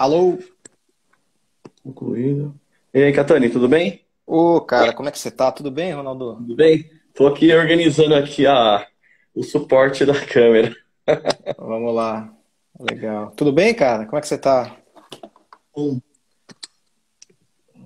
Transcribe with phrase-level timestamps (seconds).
[0.00, 0.38] Alô?
[1.84, 2.58] Concluído.
[2.94, 4.00] E aí, Catani, tudo bem?
[4.26, 5.52] Ô, cara, como é que você tá?
[5.52, 6.36] Tudo bem, Ronaldo?
[6.36, 6.90] Tudo bem?
[7.12, 8.88] Tô aqui organizando aqui a,
[9.34, 10.74] o suporte da câmera.
[11.58, 12.34] Vamos lá.
[12.80, 13.32] Legal.
[13.32, 14.06] Tudo bem, cara?
[14.06, 14.74] Como é que você tá?
[15.76, 16.00] Um.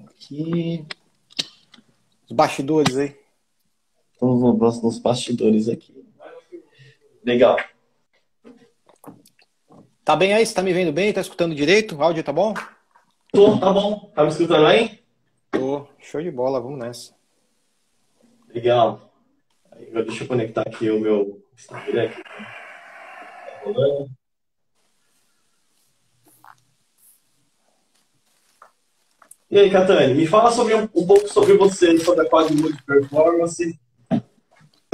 [0.06, 0.86] Aqui.
[2.26, 3.16] Os bastidores aí.
[4.12, 4.40] Estamos
[4.84, 5.92] nos bastidores aqui.
[7.24, 7.56] Legal.
[10.04, 10.44] Tá bem aí?
[10.44, 11.14] Você tá me vendo bem?
[11.14, 11.96] Tá escutando direito?
[11.96, 12.52] O áudio tá bom?
[13.32, 14.12] Tô, tá bom.
[14.14, 15.02] Tá me escutando aí?
[15.50, 15.86] Tô.
[15.98, 17.14] Show de bola, vamos nessa.
[18.54, 19.10] Legal.
[19.72, 22.10] Aí, deixa eu conectar aqui o meu Instagram.
[22.10, 24.10] Tá rolando.
[29.50, 33.80] E aí, Catane, me fala sobre um, um pouco sobre você, sobre a Quadrimode Performance.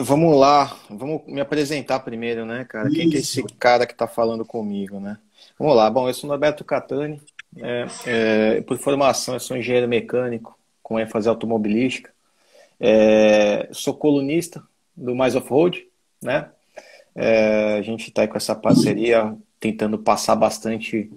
[0.03, 2.89] Vamos lá, vamos me apresentar primeiro, né, cara?
[2.89, 2.97] Isso.
[2.97, 5.19] Quem que é esse cara que está falando comigo, né?
[5.59, 7.21] Vamos lá, bom, eu sou Norberto Catani,
[7.57, 12.11] é, é, por formação eu sou engenheiro mecânico, com ênfase automobilística,
[12.79, 14.63] é, sou colunista
[14.97, 15.87] do Mais Off-Road,
[16.23, 16.51] né?
[17.15, 21.11] É, a gente está com essa parceria tentando passar bastante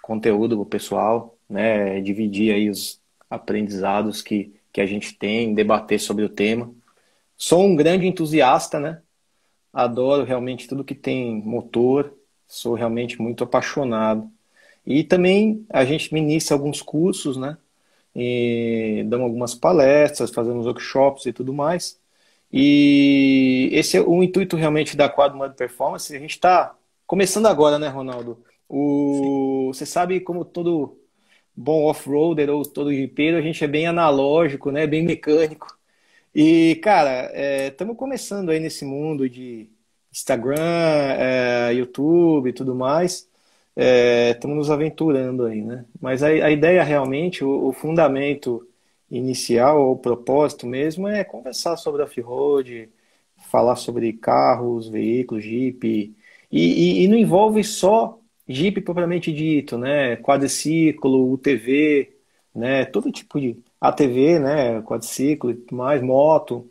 [0.00, 2.00] conteúdo para o pessoal, né?
[2.00, 6.72] Dividir aí os aprendizados que, que a gente tem, debater sobre o tema.
[7.42, 9.00] Sou um grande entusiasta, né?
[9.72, 12.14] Adoro realmente tudo que tem motor,
[12.46, 14.30] sou realmente muito apaixonado.
[14.86, 17.56] E também a gente ministra alguns cursos, né?
[18.14, 21.98] E damos algumas palestras, fazemos workshops e tudo mais.
[22.52, 26.14] E esse é o intuito realmente da Quad Mud Performance.
[26.14, 28.44] A gente está começando agora, né, Ronaldo?
[28.68, 30.98] O, você sabe como todo
[31.56, 34.86] bom off-roader ou todo jipeiro, a gente é bem analógico, né?
[34.86, 35.79] Bem mecânico.
[36.34, 37.30] E, cara,
[37.68, 39.68] estamos é, começando aí nesse mundo de
[40.12, 40.56] Instagram,
[41.18, 43.28] é, YouTube e tudo mais.
[43.76, 45.84] Estamos é, nos aventurando aí, né?
[46.00, 48.66] Mas a, a ideia realmente, o, o, fundamento
[49.10, 52.90] inicial, o propósito mesmo, é conversar sobre off-road,
[53.50, 55.86] falar sobre carros, veículos, Jeep.
[55.86, 56.14] E,
[56.52, 60.16] e, e, não envolve só Jeep propriamente dito, né?
[60.16, 62.12] Quadriciclo, UTV,
[62.54, 62.84] né?
[62.84, 66.70] Todo tipo de ATV, né, quadriciclo e tudo mais, moto,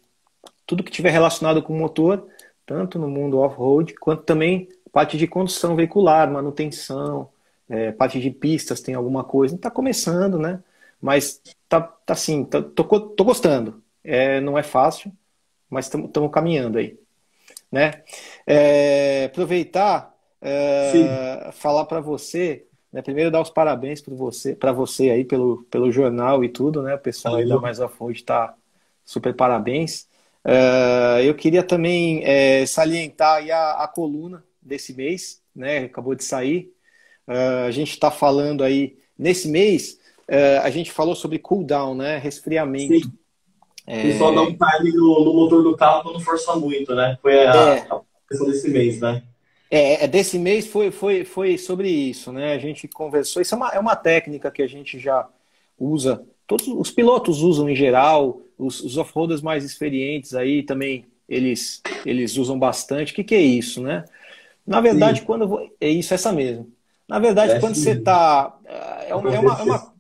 [0.65, 2.27] tudo que tiver relacionado com motor,
[2.65, 7.29] tanto no mundo off-road, quanto também parte de condução veicular, manutenção,
[7.67, 9.55] é, parte de pistas, tem alguma coisa.
[9.55, 10.61] Está começando, né?
[11.01, 13.81] Mas tá, tá assim, tá, tô, tô gostando.
[14.03, 15.11] É, não é fácil,
[15.69, 16.99] mas estamos caminhando aí.
[17.71, 18.03] Né?
[18.45, 23.01] É, aproveitar, é, falar para você né?
[23.01, 26.95] Primeiro, dar os parabéns para você, você aí pelo, pelo jornal e tudo, né?
[26.95, 28.55] O pessoal aí da Mais Off está
[29.05, 30.07] super parabéns.
[30.45, 35.79] Uh, eu queria também é, salientar a, a, coluna desse mês, né?
[35.79, 36.73] Acabou de sair.
[37.27, 42.17] Uh, a gente está falando aí, nesse mês, uh, a gente falou sobre cooldown, né?
[42.17, 43.05] Resfriamento.
[43.05, 43.13] Sim.
[43.85, 43.99] É...
[43.99, 47.17] O pessoal dá um time no, no, motor do carro para não forçar muito, né?
[47.21, 47.79] Foi a, é...
[47.79, 49.23] a questão desse mês, né?
[49.71, 52.53] É, é, desse mês foi, foi, foi sobre isso, né?
[52.53, 53.41] A gente conversou.
[53.41, 55.27] Isso é uma, é uma técnica que a gente já
[55.77, 56.25] usa.
[56.47, 62.37] Todos os pilotos usam em geral, os, os off-roaders mais experientes aí também eles, eles
[62.37, 63.11] usam bastante.
[63.11, 64.03] O que, que é isso, né?
[64.65, 65.25] Na verdade, sim.
[65.25, 65.71] quando.
[65.79, 66.71] É isso, essa mesmo.
[67.07, 67.83] Na verdade, é quando sim.
[67.83, 68.57] você está.
[69.07, 69.93] É, uma, é, uma, é, uma,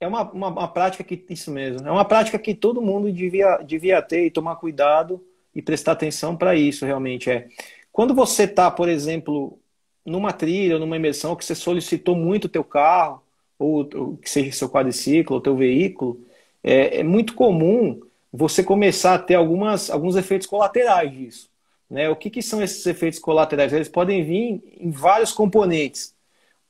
[0.00, 1.24] é uma, uma, uma, prática que.
[1.30, 1.86] Isso mesmo.
[1.86, 5.22] É uma prática que todo mundo devia, devia ter e tomar cuidado
[5.54, 7.30] e prestar atenção para isso, realmente.
[7.30, 7.48] É
[7.94, 9.56] quando você está, por exemplo,
[10.04, 13.22] numa trilha numa imersão que você solicitou muito o teu carro,
[13.56, 16.20] ou, ou que seja seu quadriciclo, ou teu veículo,
[16.60, 18.00] é, é, muito comum
[18.32, 21.48] você começar a ter algumas, alguns efeitos colaterais disso.
[21.88, 22.08] Né?
[22.10, 23.72] O que, que são esses efeitos colaterais?
[23.72, 26.12] Eles podem vir em vários componentes.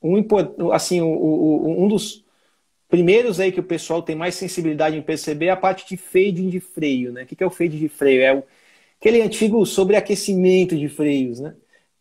[0.02, 0.22] Um,
[0.74, 2.22] assim, o, o, um dos
[2.86, 6.50] primeiros aí que o pessoal tem mais sensibilidade em perceber é a parte de fading
[6.50, 7.12] de freio.
[7.12, 7.22] Né?
[7.22, 8.22] O que, que é o fade de freio?
[8.22, 8.44] É o,
[8.98, 11.54] aquele antigo sobreaquecimento de freios, né?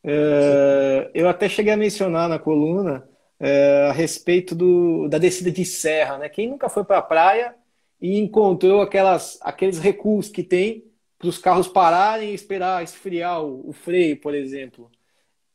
[0.03, 3.07] Uh, eu até cheguei a mencionar na coluna
[3.39, 6.29] uh, a respeito do, da descida de serra, né?
[6.29, 7.55] Quem nunca foi para a praia
[8.01, 10.83] e encontrou aquelas, aqueles recuos que tem
[11.17, 14.91] para os carros pararem e esperar esfriar o, o freio, por exemplo.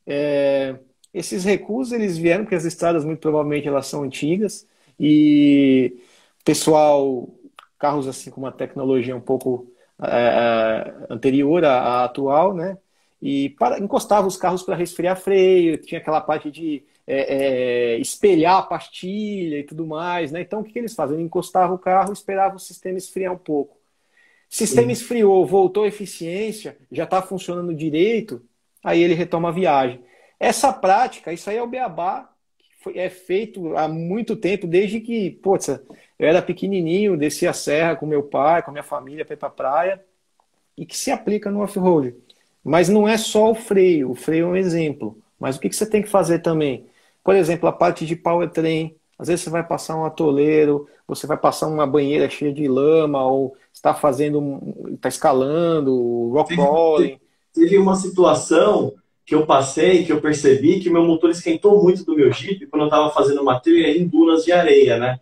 [0.07, 0.75] É,
[1.13, 4.67] esses recuos eles vieram porque as estradas muito provavelmente elas são antigas
[4.99, 6.01] e
[6.43, 7.29] pessoal
[7.77, 12.77] carros assim com uma tecnologia um pouco é, anterior à, à, atual, né?
[13.21, 18.57] E para, encostava os carros para resfriar freio, tinha aquela parte de é, é, espelhar
[18.57, 20.41] a pastilha e tudo mais, né?
[20.41, 21.19] Então o que, que eles fazem?
[21.21, 23.77] Encostavam o carro, esperavam o sistema esfriar um pouco.
[24.49, 24.93] Sistema Sim.
[24.93, 28.41] esfriou, voltou a eficiência, já está funcionando direito,
[28.83, 30.01] aí ele retoma a viagem.
[30.39, 35.01] Essa prática, isso aí é o beabá que foi, é feito há muito tempo, desde
[35.01, 35.69] que, putz,
[36.19, 39.37] eu era pequenininho, descia a serra com meu pai, com a minha família para ir
[39.37, 40.03] para a praia,
[40.77, 42.13] e que se aplica no off-road.
[42.63, 45.17] Mas não é só o freio, o freio é um exemplo.
[45.39, 46.85] Mas o que, que você tem que fazer também?
[47.23, 48.95] Por exemplo, a parte de powertrain.
[49.17, 53.25] Às vezes você vai passar um atoleiro, você vai passar uma banheira cheia de lama,
[53.25, 54.59] ou está fazendo,
[54.91, 57.19] está escalando, rock crawling.
[57.53, 58.93] Teve uma situação
[59.25, 62.83] que eu passei, que eu percebi que meu motor esquentou muito do meu Jeep quando
[62.83, 65.19] eu estava fazendo uma trilha em dunas de areia, né?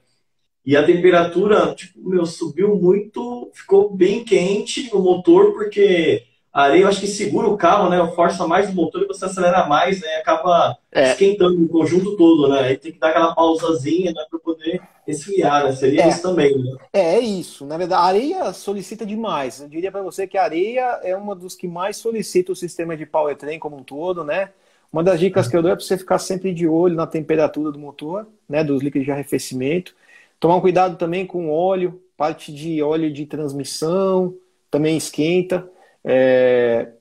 [0.67, 6.81] E a temperatura, tipo, meu, subiu muito, ficou bem quente o motor, porque a areia
[6.81, 8.05] eu acho que segura o carro, né?
[8.13, 10.15] Força mais o motor e você acelera mais, né?
[10.17, 11.11] Acaba é.
[11.11, 12.59] esquentando o conjunto todo, né?
[12.59, 14.25] Aí tem que dar aquela pausazinha, né?
[14.29, 15.71] Para poder esfriar, né?
[15.71, 16.09] Seria é.
[16.09, 16.75] isso também, né?
[16.91, 17.65] É, é isso.
[17.65, 19.61] Na verdade, a areia solicita demais.
[19.61, 22.97] Eu diria para você que a areia é uma dos que mais solicita o sistema
[22.97, 24.49] de powertrain como um todo, né?
[24.91, 27.71] Uma das dicas que eu dou é para você ficar sempre de olho na temperatura
[27.71, 28.65] do motor, né?
[28.65, 29.95] Dos líquidos de arrefecimento
[30.39, 34.36] Tomar cuidado também com óleo, parte de óleo de transmissão
[34.69, 35.69] também esquenta.
[36.04, 36.92] É,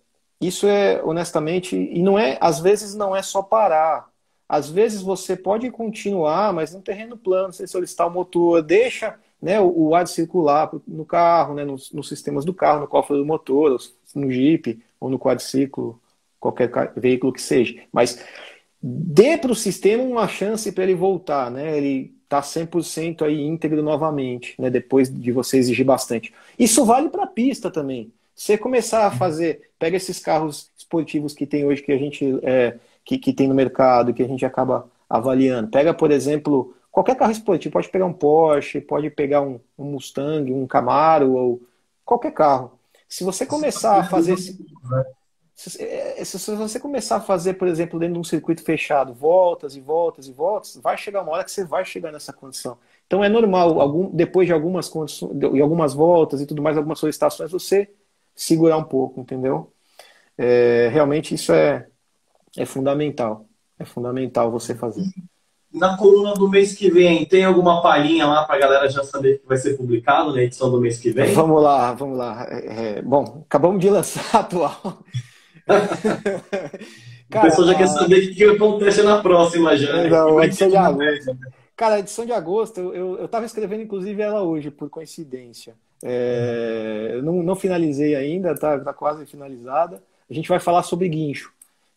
[0.40, 4.08] isso é honestamente e não é, às vezes não é só parar.
[4.48, 9.60] Às vezes você pode continuar, mas no terreno plano, você solicitar o motor, deixa né,
[9.60, 13.26] o, o ar circular no carro, né, nos, nos, sistemas do carro, no cofre do
[13.26, 13.76] motor,
[14.14, 16.00] no Jeep ou no quadriciclo,
[16.38, 17.82] qualquer veículo que seja.
[17.92, 18.24] Mas
[18.80, 21.76] dê para o sistema uma chance para ele voltar, né?
[21.76, 26.32] Ele tá 100% aí íntegro novamente, né, depois de você exigir bastante.
[26.58, 28.12] Isso vale para a pista também.
[28.34, 32.76] Você começar a fazer, pega esses carros esportivos que tem hoje que a gente é,
[33.04, 35.70] que, que tem no mercado, que a gente acaba avaliando.
[35.70, 40.52] Pega, por exemplo, qualquer carro esportivo, pode pegar um Porsche, pode pegar um, um Mustang,
[40.52, 41.62] um Camaro ou
[42.04, 42.72] qualquer carro.
[43.08, 45.06] Se você começar a fazer esse, é,
[45.56, 45.70] se,
[46.38, 50.28] se, você começar a fazer, por exemplo, dentro de um circuito fechado, voltas e voltas
[50.28, 52.76] e voltas, vai chegar uma hora que você vai chegar nessa condição.
[53.06, 56.98] Então é normal, algum, depois de algumas condições, de algumas voltas e tudo mais, algumas
[56.98, 57.90] solicitações, você
[58.34, 59.72] segurar um pouco, entendeu?
[60.36, 61.86] É, realmente isso é,
[62.54, 63.48] é fundamental.
[63.78, 65.04] É fundamental você fazer.
[65.72, 69.38] Na coluna do mês que vem, tem alguma palhinha lá para a galera já saber
[69.38, 71.32] que vai ser publicado na edição do mês que vem?
[71.32, 72.46] Vamos lá, vamos lá.
[72.50, 74.98] É, é bom, acabamos de lançar a atual.
[77.28, 77.76] Cara, o pessoal já a...
[77.76, 79.92] quer saber o que, acontece na próxima já.
[79.92, 80.08] Né?
[80.08, 81.38] Não, a edição de agosto.
[81.76, 85.74] Cara, a edição de agosto, eu, eu tava escrevendo inclusive ela hoje, por coincidência.
[86.02, 90.02] É, não, não finalizei ainda, tá, tá quase finalizada.
[90.30, 91.52] A gente vai falar sobre guincho.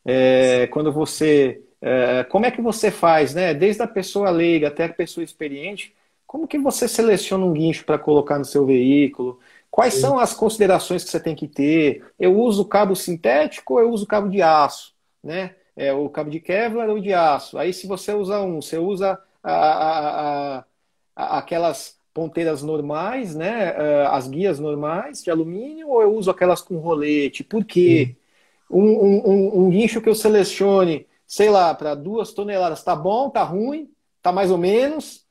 [0.05, 1.61] É, quando você.
[1.81, 3.53] É, como é que você faz, né?
[3.53, 5.93] Desde a pessoa leiga até a pessoa experiente,
[6.27, 9.39] como que você seleciona um guincho para colocar no seu veículo?
[9.71, 12.03] Quais são as considerações que você tem que ter?
[12.19, 14.93] Eu uso cabo sintético ou eu uso cabo de aço?
[15.23, 15.55] Né?
[15.75, 17.57] É, o cabo de Kevlar ou de aço?
[17.57, 20.65] Aí, se você usa um, você usa a, a,
[21.15, 23.75] a, aquelas ponteiras normais, né?
[23.77, 27.43] É, as guias normais de alumínio ou eu uso aquelas com rolete?
[27.43, 28.15] Por quê?
[28.69, 33.43] Um, um, um guincho que eu selecione, sei lá, para duas toneladas, tá bom, tá
[33.43, 33.89] ruim,
[34.21, 35.25] tá mais ou menos?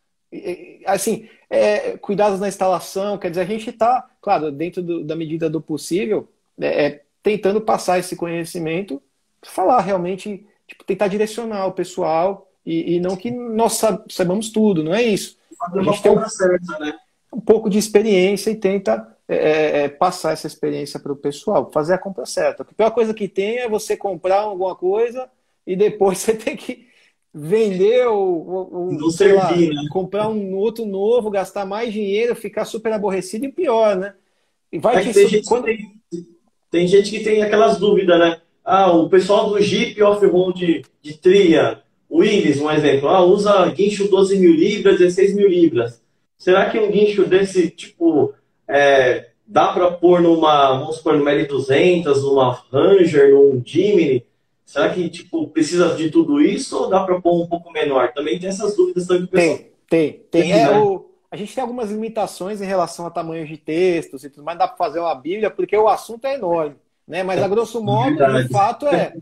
[0.87, 5.49] Assim, é, cuidados na instalação, quer dizer, a gente está, claro, dentro do, da medida
[5.49, 6.29] do possível,
[6.61, 9.03] é, é tentando passar esse conhecimento,
[9.43, 13.81] falar realmente, tipo, tentar direcionar o pessoal e, e não que nós
[14.11, 15.37] saibamos tudo, não é isso.
[15.61, 16.95] A gente tem um, certa, né?
[17.33, 21.71] um pouco de experiência e tenta é, é, é passar essa experiência para o pessoal,
[21.73, 22.63] fazer a compra certa.
[22.63, 25.29] A pior coisa que tem é você comprar alguma coisa
[25.67, 26.89] e depois você tem que
[27.35, 29.89] vender ou, ou não servir, lá, né?
[29.91, 34.15] comprar um outro novo, gastar mais dinheiro, ficar super aborrecido e pior, né?
[34.73, 35.65] E vai é tem, gente quando...
[35.65, 35.79] tem,
[36.71, 38.41] tem, gente que tem aquelas dúvidas, né?
[38.65, 43.67] Ah, o pessoal do Jeep Off-Road de, de trilha, o Willis, um exemplo, ah, usa
[43.71, 46.03] guincho 12 mil libras, 16 mil libras.
[46.37, 48.35] Será que um guincho desse tipo
[48.67, 54.25] é, dá para pôr numa, vamos supor, numa L200, numa Ranger, num Jimny?
[54.69, 58.13] Será que tipo precisa de tudo isso ou dá para pôr um pouco menor?
[58.13, 59.57] Também tem essas dúvidas também que o pessoal...
[59.57, 60.53] Tem, tem, tem.
[60.53, 60.79] É, né?
[60.79, 61.11] o...
[61.31, 64.69] A gente tem algumas limitações em relação a tamanhos de textos e tudo mais, dá
[64.69, 66.77] para fazer uma Bíblia, porque o assunto é enorme.
[67.07, 67.23] Né?
[67.23, 69.15] Mas a grosso modo, o fato é,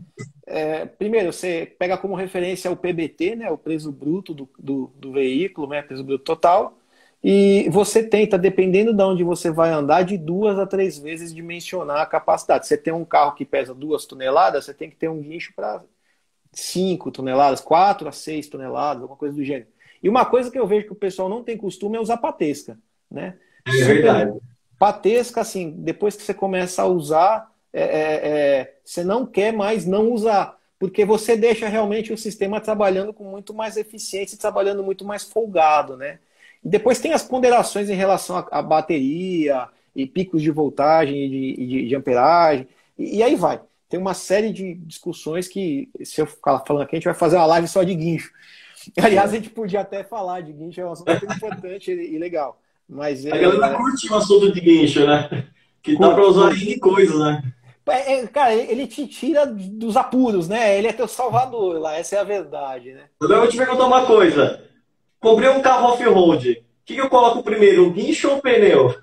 [0.45, 3.49] é, primeiro, você pega como referência o PBT, né?
[3.49, 5.81] o preço bruto do, do, do veículo, né?
[5.81, 6.76] preço bruto total,
[7.23, 11.99] e você tenta, dependendo de onde você vai andar, de duas a três vezes dimensionar
[12.01, 12.67] a capacidade.
[12.67, 15.83] Você tem um carro que pesa duas toneladas, você tem que ter um guincho para
[16.53, 19.67] cinco toneladas, quatro a seis toneladas, alguma coisa do gênero.
[20.01, 22.77] E uma coisa que eu vejo que o pessoal não tem costume é usar patesca,
[23.09, 23.37] né?
[23.65, 24.39] É verdade.
[24.79, 29.85] Patesca, assim, depois que você começa a usar, é, é, é, você não quer mais
[29.85, 30.57] não usar.
[30.79, 35.23] porque você deixa realmente o sistema trabalhando com muito mais eficiência e trabalhando muito mais
[35.23, 36.19] folgado, né?
[36.63, 41.67] E depois tem as ponderações em relação à bateria e picos de voltagem e de,
[41.67, 43.59] de, de, amperagem, e, e, aí vai.
[43.89, 47.37] Tem uma série de discussões que, se eu ficar falando aqui, a gente vai fazer
[47.37, 48.31] uma live só de guincho.
[49.01, 52.59] Aliás, a gente podia até falar de guincho, é um assunto importante e legal.
[52.87, 53.75] Mas, a é, galera é...
[53.75, 55.47] curte o assunto de guincho, né?
[55.81, 57.53] Que curte, dá para usar em coisa, né?
[57.87, 60.77] É, é, cara, ele te tira dos apuros, né?
[60.77, 63.03] Ele é teu salvador lá, essa é a verdade, né?
[63.21, 64.61] Agora eu vou te perguntar uma coisa.
[65.19, 66.51] Comprei um carro off-road.
[66.51, 68.95] O que, que eu coloco primeiro, o guincho ou o pneu?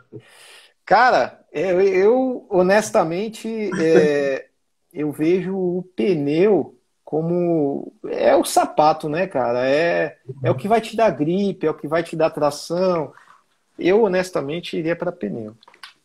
[0.84, 4.46] Cara, eu, eu honestamente é,
[4.92, 9.68] eu vejo o pneu como é o sapato, né, cara?
[9.68, 13.12] É, é o que vai te dar gripe, é o que vai te dar tração.
[13.78, 15.54] Eu honestamente iria para pneu.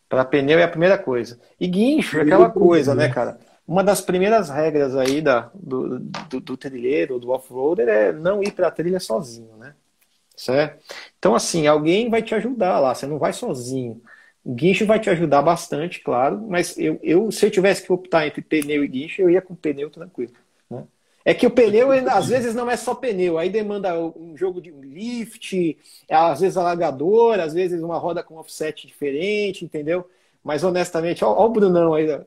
[0.08, 1.40] Para pneu é a primeira coisa.
[1.58, 3.38] E guincho é aquela coisa, né, cara?
[3.66, 8.52] Uma das primeiras regras aí da, do, do, do trilheiro, do off-roader, é não ir
[8.52, 9.74] para a trilha sozinho, né?
[10.40, 10.82] Certo?
[11.18, 14.00] Então, assim, alguém vai te ajudar lá, você não vai sozinho.
[14.42, 18.26] O guincho vai te ajudar bastante, claro, mas eu, eu se eu tivesse que optar
[18.26, 20.32] entre pneu e guincho, eu ia com pneu tranquilo.
[20.70, 20.82] Né?
[21.26, 24.70] É que o pneu, às vezes, não é só pneu, aí demanda um jogo de
[24.70, 25.76] lift,
[26.08, 30.08] às vezes alagador, às vezes uma roda com offset diferente, entendeu?
[30.42, 32.22] Mas honestamente, ó, ó o Brunão aí da,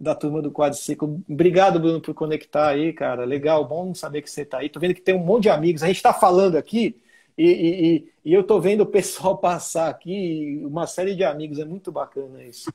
[0.00, 1.22] da turma do quadriciclo.
[1.28, 3.26] Obrigado, Bruno, por conectar aí, cara.
[3.26, 4.70] Legal, bom saber que você tá aí.
[4.70, 5.82] Tô vendo que tem um monte de amigos.
[5.82, 6.96] A gente tá falando aqui
[7.38, 11.64] e, e, e eu tô vendo o pessoal passar aqui, uma série de amigos, é
[11.64, 12.72] muito bacana isso.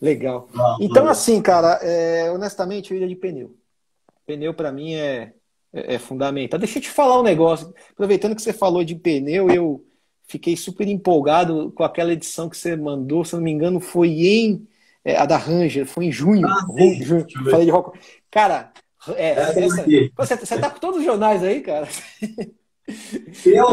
[0.00, 0.48] Legal.
[0.54, 3.56] Ah, então, assim, cara, é, honestamente, eu iria de pneu.
[4.26, 5.32] Pneu para mim é,
[5.72, 6.58] é, é, fundamental.
[6.58, 7.72] Deixa eu te falar um negócio.
[7.92, 9.86] Aproveitando que você falou de pneu, eu
[10.26, 13.24] fiquei super empolgado com aquela edição que você mandou.
[13.24, 14.66] Se não me engano, foi em
[15.04, 16.46] é, a da Ranger, foi em junho.
[16.46, 17.98] Ah, sim, junho falei de rock.
[18.30, 18.72] Cara,
[19.16, 19.84] é, é essa,
[20.16, 21.88] você, você tá com todos os jornais aí, cara?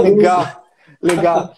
[0.01, 0.63] legal,
[1.01, 1.53] legal.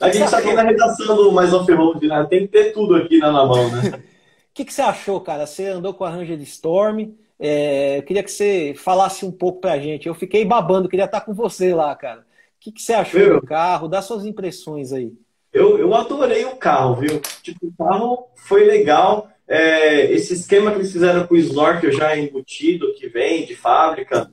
[0.00, 2.26] A gente está aqui na redação do Mais Off-Road, né?
[2.28, 3.90] Tem que ter tudo aqui na mão, né?
[3.96, 5.46] O que, que você achou, cara?
[5.46, 9.78] Você andou com a Ranger Storm, é, eu queria que você falasse um pouco pra
[9.78, 10.06] gente.
[10.06, 12.20] Eu fiquei babando, queria estar com você lá, cara.
[12.20, 12.24] O
[12.60, 13.88] que, que você achou do carro?
[13.88, 15.12] Dá suas impressões aí.
[15.52, 17.20] Eu, eu adorei o carro, viu?
[17.42, 19.28] Tipo, o carro foi legal.
[19.46, 24.30] É, esse esquema que eles fizeram com o snorkel já embutido, que vem de fábrica,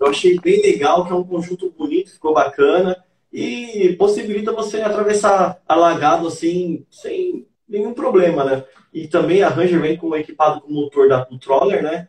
[0.00, 2.96] eu achei bem legal, que é um conjunto bonito, ficou bacana.
[3.32, 8.64] E possibilita você atravessar alagado assim, sem nenhum problema, né?
[8.92, 12.08] E também a Ranger vem com equipado com o motor da Controller, né?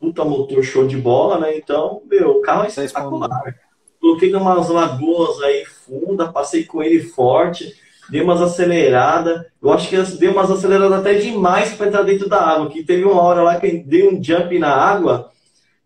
[0.00, 1.56] puta motor show de bola, né?
[1.58, 3.54] Então, meu, o carro é espetacular.
[4.00, 7.74] Coloquei umas lagoas aí funda, passei com ele forte,
[8.08, 9.44] dei umas aceleradas.
[9.62, 12.70] Eu acho que dei umas aceleradas até demais para entrar dentro da água.
[12.70, 15.30] Que teve uma hora lá que eu dei um jump na água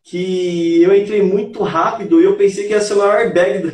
[0.04, 3.72] que eu entrei muito rápido e eu pensei que ia ser o maior airbag do,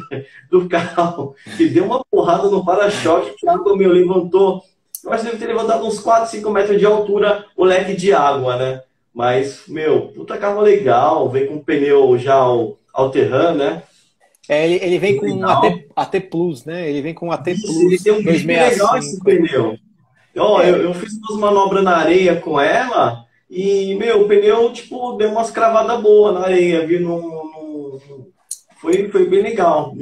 [0.63, 1.35] do carro.
[1.57, 4.63] Que deu uma porrada no para-choque que a água me levantou.
[5.05, 8.13] Eu acho que deve ter levantado uns 4, 5 metros de altura o leque de
[8.13, 8.81] água, né?
[9.13, 12.37] Mas, meu, puta carro legal, vem com pneu já
[12.95, 13.83] Alterran, né?
[14.49, 16.89] É, ele, ele vem com AT, AT Plus, né?
[16.89, 17.81] Ele vem com AT Isso, Plus.
[17.81, 19.77] Ele tem um grip legal esse pneu.
[20.37, 20.71] Ó, é.
[20.71, 25.31] eu, eu fiz umas manobras na areia com ela e, meu, o pneu, tipo, deu
[25.31, 27.01] umas cravadas boas na areia, viu?
[27.01, 28.31] No, no,
[28.81, 29.93] foi, foi bem legal.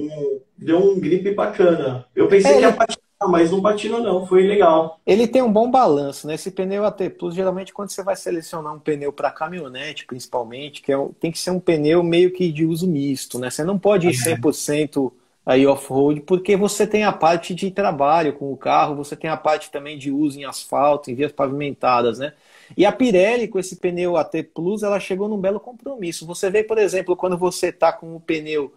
[0.57, 2.05] Deu um grip bacana.
[2.15, 5.01] Eu pensei é, que ia patinar mas não patina não, foi legal.
[5.05, 6.35] Ele tem um bom balanço, né?
[6.35, 10.93] Esse pneu AT Plus, geralmente quando você vai selecionar um pneu para caminhonete, principalmente, que
[10.93, 13.51] é, tem que ser um pneu meio que de uso misto, né?
[13.51, 15.11] Você não pode ir 100%
[15.45, 19.37] aí off-road, porque você tem a parte de trabalho com o carro, você tem a
[19.37, 22.35] parte também de uso em asfalto, em vias pavimentadas, né?
[22.77, 26.27] E a Pirelli, com esse pneu AT Plus, ela chegou num belo compromisso.
[26.27, 28.73] Você vê, por exemplo, quando você está com o pneu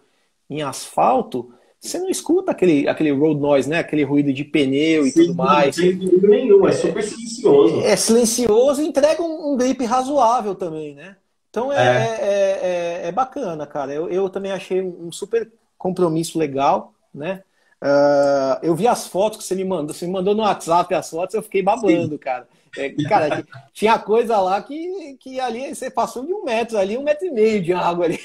[0.48, 3.78] em asfalto, você não escuta aquele, aquele road noise, né?
[3.78, 5.76] Aquele ruído de pneu e Sim, tudo mais.
[5.76, 7.80] Não tem ruído nenhum, é super silencioso.
[7.80, 11.16] É, é silencioso e entrega um, um grip razoável também, né?
[11.50, 11.80] Então é, é.
[11.80, 13.92] é, é, é bacana, cara.
[13.92, 17.42] Eu, eu também achei um super compromisso legal, né?
[17.82, 21.10] Uh, eu vi as fotos que você me mandou, você me mandou no WhatsApp as
[21.10, 22.18] fotos, eu fiquei babando, Sim.
[22.18, 22.46] cara.
[22.76, 27.02] É, cara, tinha coisa lá que, que ali você passou de um metro ali, um
[27.02, 28.18] metro e meio de água ali.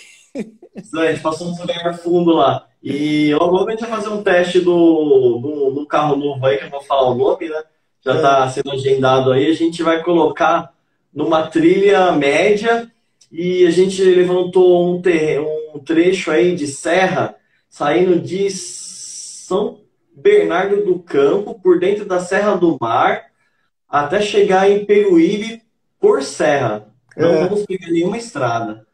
[0.75, 2.67] Isso a gente passou um lugar fundo lá.
[2.81, 6.65] E logo a gente vai fazer um teste do, do, do, carro novo aí, que
[6.65, 7.63] eu vou falar o nome, né?
[8.05, 8.49] Já está é.
[8.49, 9.47] sendo agendado aí.
[9.47, 10.71] A gente vai colocar
[11.13, 12.89] numa trilha média
[13.31, 15.01] e a gente levantou um,
[15.75, 17.35] um trecho aí de serra
[17.67, 19.79] saindo de São
[20.15, 23.25] Bernardo do Campo, por dentro da Serra do Mar,
[23.87, 25.61] até chegar em Peruíbe
[25.99, 26.87] por serra.
[27.15, 27.47] Não é.
[27.47, 28.85] vamos pegar nenhuma estrada.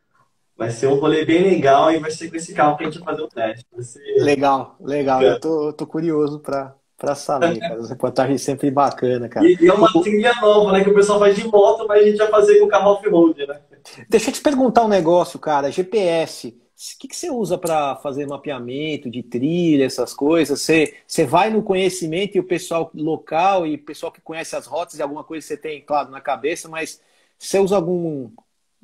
[0.56, 3.00] Vai ser um rolê bem legal e vai ser com esse carro que a gente
[3.00, 3.66] vai fazer o teste.
[3.82, 4.24] Ser...
[4.24, 5.22] Legal, legal.
[5.22, 5.32] É.
[5.32, 7.76] Eu tô, tô curioso para para saber, cara.
[7.76, 9.46] As reportagens sempre bacana, cara.
[9.46, 10.84] E, e, é uma trilha nova, né?
[10.84, 13.60] Que o pessoal faz de moto, mas a gente vai fazer com carro off-road, né?
[14.08, 15.70] Deixa eu te perguntar um negócio, cara.
[15.70, 16.58] GPS.
[16.84, 20.60] O que, que você usa para fazer mapeamento de trilha, essas coisas?
[20.60, 24.66] Você, você vai no conhecimento e o pessoal local e o pessoal que conhece as
[24.66, 27.00] rotas e alguma coisa você tem, claro, na cabeça, mas
[27.40, 28.30] você usa algum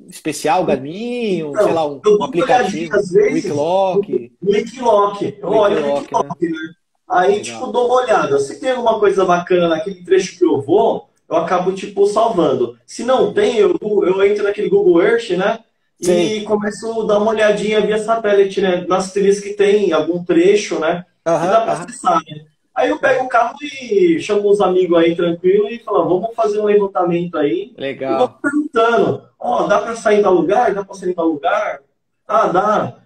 [0.08, 2.96] especial, Garmin, então, sei lá, um, um aplicativo,
[3.32, 4.08] Wikiloc?
[4.42, 5.22] Wikiloc.
[5.22, 6.48] Eu olho o Wikiloc, né?
[6.48, 6.74] né?
[7.06, 7.42] Aí, Legal.
[7.42, 8.38] tipo, dou uma olhada.
[8.38, 12.78] Se tem alguma coisa bacana naquele trecho que eu vou, eu acabo, tipo, salvando.
[12.86, 15.58] Se não tem, eu, eu entro naquele Google Earth, né?
[16.00, 16.36] Sim.
[16.36, 18.84] E começo a dar uma olhadinha via satélite, né?
[18.88, 21.04] Nas trilhas que tem algum trecho, né?
[21.26, 22.44] Uhum, que dá pra acessar, né?
[22.74, 26.60] Aí eu pego o carro e chamo uns amigos aí tranquilo e falo, vamos fazer
[26.60, 27.74] um levantamento aí.
[27.76, 28.14] Legal.
[28.14, 30.72] E vou perguntando, ó, oh, dá pra sair tal lugar?
[30.72, 31.80] Dá pra sair tal lugar?
[32.26, 32.96] Ah, dá.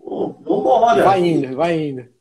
[0.00, 1.02] Oh, vambora.
[1.02, 2.16] Vai indo, vai indo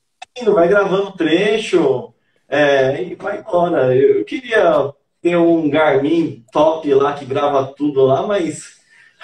[0.53, 2.13] vai gravando trecho
[2.47, 3.95] é, e vai embora.
[3.95, 8.74] Eu queria ter um Garmin top lá que grava tudo lá, mas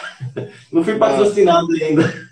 [0.72, 2.32] não fui patrocinado ainda.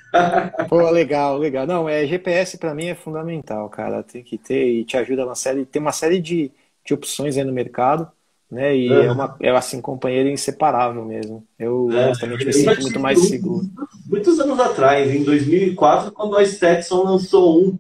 [0.67, 1.67] Pô, legal, legal.
[1.67, 4.03] Não, é GPS para mim é fundamental, cara.
[4.03, 6.51] Tem que ter e te ajuda uma série, tem uma série de,
[6.85, 8.09] de opções aí no mercado,
[8.49, 8.75] né?
[8.75, 11.45] E é, é uma, é assim, companheiro inseparável mesmo.
[11.57, 13.65] Eu é, honestamente me sinto muito mais seguro.
[14.07, 17.79] Muitos anos atrás, em 2004, quando a Stetson lançou um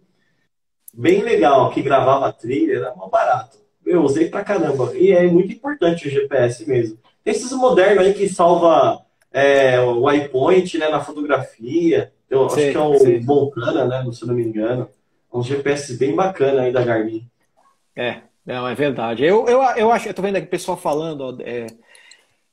[0.93, 3.57] bem legal, que gravava trilha, era mal barato.
[3.85, 4.91] Eu usei pra caramba.
[4.95, 6.97] E é muito importante o GPS mesmo.
[7.23, 12.11] Tem esses modernos aí que salva é, o waypoint né, na fotografia.
[12.29, 13.19] Eu acho que é o sim.
[13.21, 14.11] Montana, né?
[14.11, 14.89] Se não me engano.
[15.33, 17.27] Um GPS bem bacana aí da Garmin.
[17.95, 19.23] É, não, é verdade.
[19.23, 21.67] Eu, eu, eu acho, eu tô vendo aqui o pessoal falando, ó, é,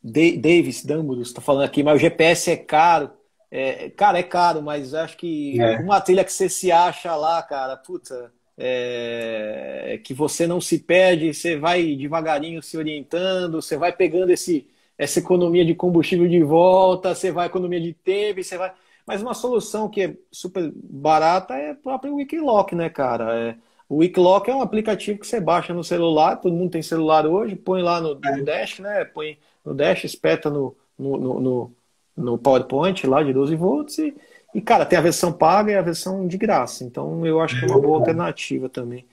[0.02, 3.10] Davis Dumbledore está falando aqui, mas o GPS é caro.
[3.50, 5.78] É, cara, é caro, mas acho que é.
[5.78, 11.32] uma trilha que você se acha lá, cara, puta, é, que você não se perde,
[11.32, 14.66] você vai devagarinho se orientando, você vai pegando esse,
[14.98, 18.72] essa economia de combustível de volta, você vai economia de tempo, você vai.
[19.06, 23.34] Mas uma solução que é super barata é o próprio Wikiloc, né, cara?
[23.34, 23.56] É,
[23.88, 27.54] o Wikiloc é um aplicativo que você baixa no celular, todo mundo tem celular hoje,
[27.54, 29.04] põe lá no, no Dash, né?
[29.04, 31.76] Põe no Dash, espeta no, no, no
[32.16, 34.14] no PowerPoint lá de 12 volts e,
[34.54, 36.82] e, cara, tem a versão paga e a versão de graça.
[36.82, 39.04] Então eu acho que é uma boa alternativa também.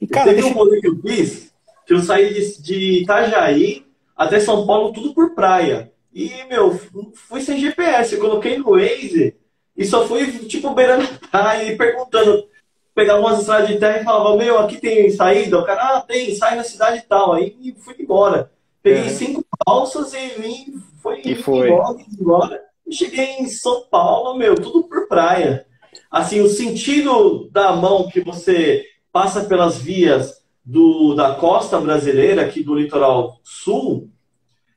[0.00, 0.54] E, cara, teve deixa...
[0.54, 1.52] um rolê que eu fiz,
[1.86, 3.84] que eu saí de, de Itajaí
[4.22, 5.92] até São Paulo, tudo por praia.
[6.14, 6.78] E, meu,
[7.14, 8.14] fui sem GPS.
[8.14, 9.36] Eu coloquei no Waze
[9.76, 12.46] e só fui, tipo, beirando praia e perguntando.
[12.94, 15.58] Pegava umas estradas de terra e falava, meu, aqui tem saída?
[15.58, 17.32] O cara, ah, tem, sai na cidade e tal.
[17.32, 18.52] Aí fui embora.
[18.82, 19.08] Peguei é.
[19.08, 21.70] cinco balsas e vim foi, e foi.
[21.70, 22.60] embora, embora.
[22.86, 25.66] E cheguei em São Paulo, meu, tudo por praia.
[26.10, 32.62] Assim, o sentido da mão que você passa pelas vias do, da costa brasileira, aqui
[32.62, 34.11] do litoral sul,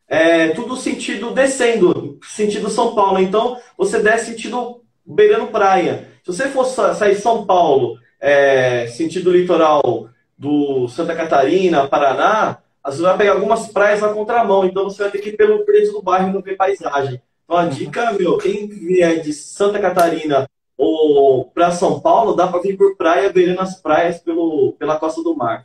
[0.07, 3.19] é tudo sentido descendo, sentido São Paulo.
[3.19, 6.07] Então, você desce sentido beirando praia.
[6.23, 13.17] Se você for sair São Paulo, é, sentido litoral do Santa Catarina, Paraná, vezes vai
[13.17, 16.29] pegar algumas praias na contramão, então você vai ter que ir pelo preço do bairro
[16.29, 17.21] e não ver paisagem.
[17.43, 22.61] Então a dica, meu, quem vier de Santa Catarina ou para São Paulo, dá para
[22.61, 25.63] vir por praia, beirando as praias pelo, pela costa do mar.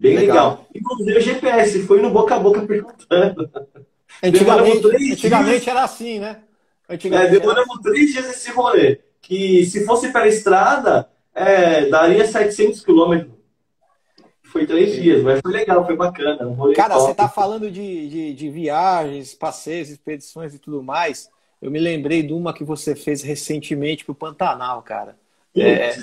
[0.00, 0.50] Bem legal.
[0.50, 0.66] legal.
[0.74, 3.50] Inclusive o GPS, foi no boca a boca perguntando.
[4.22, 6.40] Antigamente, antigamente era assim, né?
[6.88, 7.90] Antigamente é, demoramos era...
[7.90, 9.00] três dias esse rolê.
[9.22, 13.40] Que se fosse pela estrada, é, daria 700 quilômetros
[14.50, 16.46] foi três dias, mas foi legal, foi bacana.
[16.46, 17.06] Um Cara, top.
[17.06, 21.30] você tá falando de, de, de, viagens, passeios, expedições e tudo mais.
[21.62, 25.16] Eu me lembrei de uma que você fez recentemente pro Pantanal, cara.
[25.56, 25.96] É,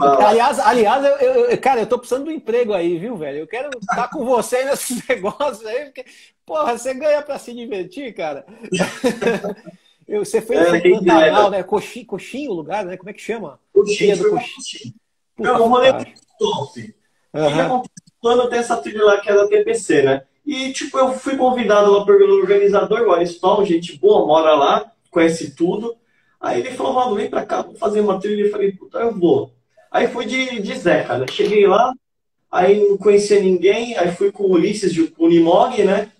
[0.00, 1.18] aliás, aliás eu,
[1.50, 3.40] eu, cara, eu tô precisando do emprego aí, viu, velho?
[3.40, 6.06] Eu quero estar tá com você nesses negócios aí, porque,
[6.46, 8.46] porra, você ganha pra se divertir, cara.
[10.08, 11.62] você fez é, no Pantanal, né?
[11.62, 12.96] Coxinho, coxinho o lugar, né?
[12.96, 13.60] Como é que chama?
[13.72, 14.94] Coxinha do Coxinho.
[15.36, 16.94] Puta, eu vou ler top.
[17.34, 17.82] Uhum.
[18.20, 20.22] Quando tem essa trilha lá que é da TPC, né?
[20.46, 25.54] E, tipo, eu fui convidado lá pelo organizador, o Ariston, gente boa, mora lá, conhece
[25.54, 25.96] tudo.
[26.44, 28.42] Aí ele falou, mano, vem pra cá, vou fazer uma trilha.
[28.44, 29.54] Eu falei, puta, eu vou.
[29.90, 31.24] Aí fui de, de Zé, cara.
[31.26, 31.94] Cheguei lá,
[32.52, 36.10] aí não conhecia ninguém, aí fui com o Ulisses, de, com o Nimog, né?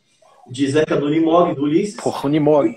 [0.50, 1.96] De Zeca do Nimog, do Ulisses.
[1.96, 2.74] Porra, o Nimog.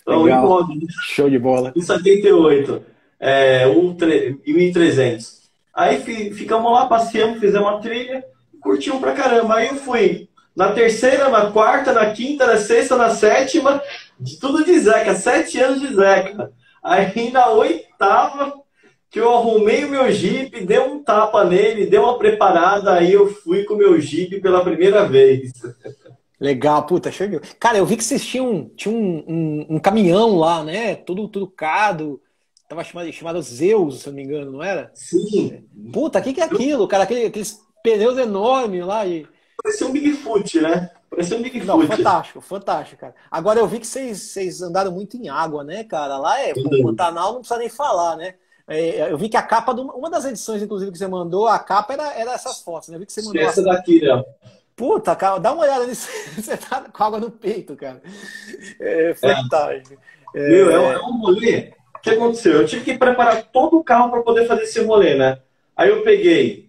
[0.00, 0.86] Então, o Nimog.
[1.02, 1.70] Show de bola.
[1.76, 2.82] Em 78.
[3.20, 5.42] É, 1300.
[5.74, 6.00] Aí
[6.32, 8.24] ficamos lá, passeamos, fizemos uma trilha,
[8.62, 9.56] curtimos pra caramba.
[9.56, 13.82] Aí eu fui na terceira, na quarta, na quinta, na sexta, na sétima,
[14.18, 16.50] de tudo de Zeca, sete anos de Zeca.
[16.86, 18.54] Aí na oitava,
[19.10, 23.26] que eu arrumei o meu Jeep, dei um tapa nele, dei uma preparada, aí eu
[23.26, 25.52] fui com o meu Jeep pela primeira vez.
[26.38, 27.40] Legal, puta, chegou.
[27.58, 30.94] Cara, eu vi que vocês tinham, tinham um, um, um caminhão lá, né?
[30.94, 32.20] Todo trucado.
[32.68, 34.90] Tava chamado, chamado Zeus, se eu não me engano, não era?
[34.94, 35.64] Sim.
[35.92, 37.02] Puta, o que, que é aquilo, cara?
[37.02, 39.04] Aquele, aqueles pneus enormes lá.
[39.06, 39.26] E...
[39.60, 40.90] Parecia um Bigfoot, né?
[41.16, 41.66] Parecia um Bigfoot.
[41.66, 43.14] Não, fantástico, fantástico, cara.
[43.30, 46.18] Agora eu vi que vocês, vocês andaram muito em água, né, cara?
[46.18, 48.34] Lá é, o Pantanal não precisa nem falar, né?
[48.68, 51.58] É, eu vi que a capa, de uma das edições, inclusive, que você mandou, a
[51.58, 52.96] capa era, era essas fotos, né?
[52.96, 53.40] Eu vi que você mandou.
[53.40, 54.22] Essa daqui, né?
[54.74, 56.06] Puta, cara, dá uma olhada nisso.
[56.36, 58.02] Você tá com água no peito, cara.
[58.78, 59.98] É fantástico.
[60.34, 60.48] É.
[60.50, 61.72] Meu, é, é um rolê.
[61.96, 62.60] O que aconteceu?
[62.60, 65.38] Eu tive que preparar todo o carro para poder fazer esse rolê, né?
[65.74, 66.66] Aí eu peguei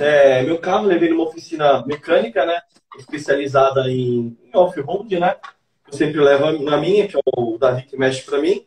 [0.00, 2.60] é, meu carro, levei numa oficina mecânica, né?
[2.98, 5.36] Especializada em, em off-road, né?
[5.86, 8.64] Eu sempre levo na minha, que é o Davi que mexe para mim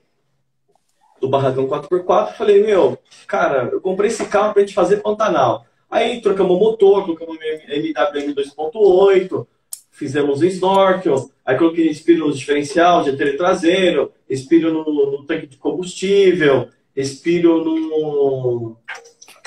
[1.19, 5.65] do Barracão 4x4, falei, meu, cara, eu comprei esse carro pra gente fazer Pantanal.
[5.89, 9.47] Aí trocamos o motor, trocamos MWM 2.8,
[9.91, 16.69] fizemos snorkel, aí coloquei espírito no diferencial, GTL traseiro, espírito no, no, tanque de combustível,
[16.95, 18.77] espírito no...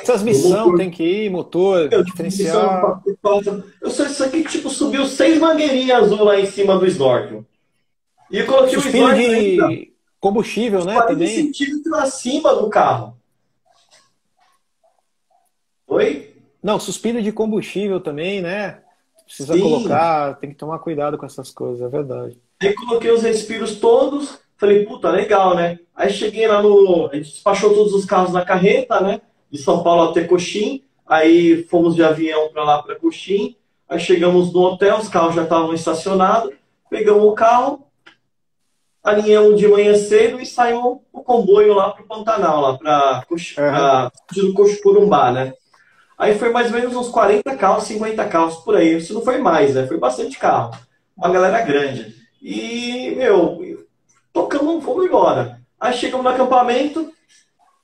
[0.04, 3.02] Transmissão tem que ir, motor, eu, diferencial.
[3.80, 7.44] Eu sou isso aqui que tipo, subiu seis mangueirinhas azul lá em cima do snorkel.
[8.30, 9.90] E eu coloquei o snorkel de...
[10.20, 10.94] Combustível, né?
[10.94, 11.28] 40 também.
[11.28, 13.16] centímetros acima do carro.
[15.86, 16.34] Oi?
[16.62, 18.80] Não, suspiro de combustível também, né?
[19.24, 19.60] Precisa Sim.
[19.60, 22.38] colocar, tem que tomar cuidado com essas coisas, é verdade.
[22.60, 25.78] Aí coloquei os respiros todos, falei, puta, legal, né?
[25.96, 27.08] Aí cheguei lá no.
[27.10, 29.22] A gente despachou todos os carros na carreta, né?
[29.50, 30.84] De São Paulo até Coxim.
[31.06, 33.56] Aí fomos de avião para lá para Coxim.
[33.88, 36.52] Aí chegamos no hotel, os carros já estavam estacionados.
[36.88, 37.86] Pegamos o carro,
[39.02, 44.54] alinhamos de manhã cedo e saímos o comboio lá para o Pantanal, lá para uhum.
[44.54, 45.54] Coxo Corumbá, né?
[46.18, 48.96] Aí foi mais ou menos uns 40 carros, 50 carros por aí.
[48.96, 49.86] Isso não foi mais, né?
[49.86, 50.70] Foi bastante carro.
[51.16, 52.14] Uma galera grande.
[52.42, 53.86] E, meu,
[54.32, 55.60] tocamos, fomos embora.
[55.78, 57.10] Aí chegamos no acampamento,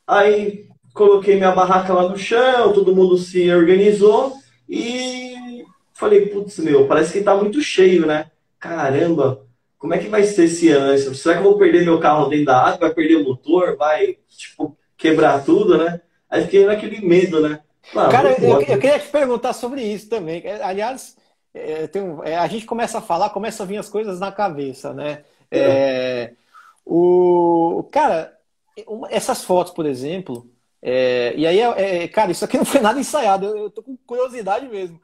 [0.07, 4.32] aí coloquei minha barraca lá no chão, todo mundo se organizou
[4.66, 8.30] e falei, putz, meu, parece que tá muito cheio, né?
[8.59, 9.46] Caramba,
[9.78, 11.14] como é que vai ser esse ano?
[11.14, 12.88] Será que eu vou perder meu carro dentro da água?
[12.88, 13.76] Vai perder o motor?
[13.76, 16.00] Vai, tipo, quebrar tudo, né?
[16.30, 17.61] Aí fiquei naquele medo, né?
[17.92, 20.42] Cara, eu, eu, queria te perguntar sobre isso também.
[20.62, 21.14] Aliás,
[21.54, 21.88] é,
[22.24, 25.24] é, a gente começa a falar, começa a vir as coisas na cabeça, né?
[25.50, 25.61] É.
[25.61, 26.32] É,
[26.85, 28.32] o, cara,
[29.11, 30.50] essas fotos, por exemplo,
[30.88, 33.96] é, e aí, é, cara, isso aqui não foi nada ensaiado, eu, eu tô com
[34.07, 35.01] curiosidade mesmo.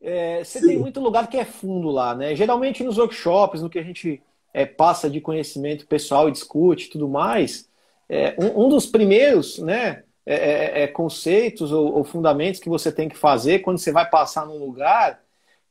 [0.00, 0.68] É, você Sim.
[0.68, 2.36] tem muito lugar que é fundo lá, né?
[2.36, 4.22] Geralmente nos workshops, no que a gente
[4.54, 7.68] é, passa de conhecimento pessoal e discute e tudo mais,
[8.08, 12.92] é, um, um, dos primeiros né, é, é, é, conceitos ou, ou, fundamentos que você
[12.92, 15.20] tem que fazer quando você vai passar num lugar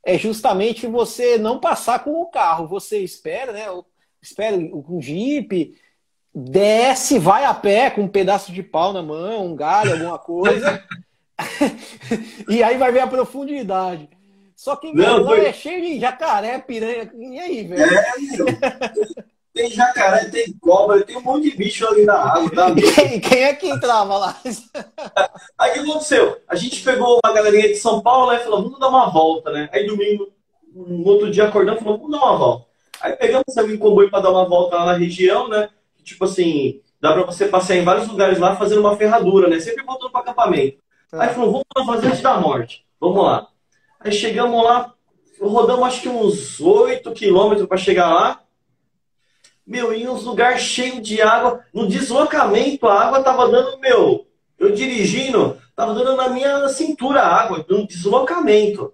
[0.04, 2.68] é justamente você não passar com o carro.
[2.68, 3.64] Você espera, né?
[4.20, 5.74] Espera um jeep,
[6.34, 10.82] desce, vai a pé com um pedaço de pau na mão, um galho, alguma coisa.
[12.48, 14.08] e aí vai ver a profundidade.
[14.56, 15.46] Só que não, foi...
[15.46, 17.10] é cheio de jacaré, piranha.
[17.14, 17.82] E aí, velho?
[17.82, 18.12] É,
[19.54, 22.50] tem jacaré, tem cobra, tem um monte de bicho ali na água.
[22.50, 22.74] Tá?
[22.74, 24.36] Quem, quem é que entrava lá?
[25.56, 26.38] Aí o que aconteceu?
[26.48, 29.50] A gente pegou uma galerinha de São Paulo né, e falou, vamos dar uma volta,
[29.52, 29.68] né?
[29.72, 30.32] Aí domingo,
[30.74, 32.66] no outro dia acordando, falou, vamos dar uma volta.
[33.00, 35.68] Aí pegamos um comboio para dar uma volta lá na região, né?
[36.08, 39.60] Tipo assim, dá para você passear em vários lugares lá fazendo uma ferradura, né?
[39.60, 40.78] Sempre voltando para acampamento.
[41.10, 41.22] Tá.
[41.22, 42.86] Aí falou, vamos na Fazenda da Morte.
[43.00, 43.48] Vamos lá.
[44.00, 44.92] Aí chegamos lá,
[45.40, 48.40] rodamos acho que uns 8 quilômetros para chegar lá.
[49.66, 51.64] Meu, em uns lugares cheios de água.
[51.74, 54.26] No deslocamento, a água tava dando, meu,
[54.58, 58.92] eu dirigindo, tava dando na minha cintura a água, no deslocamento.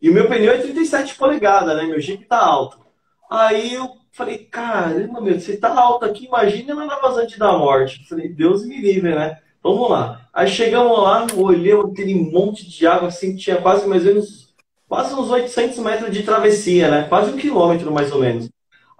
[0.00, 1.84] E o meu pneu é 37 polegadas, né?
[1.84, 2.85] Meu Jeep tá alto.
[3.30, 8.00] Aí eu falei, caramba, meu, você tá alto aqui, imagina lá na vazante da morte.
[8.00, 9.38] Eu falei, Deus me livre, né?
[9.62, 10.20] Vamos lá.
[10.32, 14.54] Aí chegamos lá, olhei aquele monte de água, assim, tinha quase mais ou menos,
[14.88, 17.06] quase uns 800 metros de travessia, né?
[17.08, 18.48] Quase um quilômetro, mais ou menos.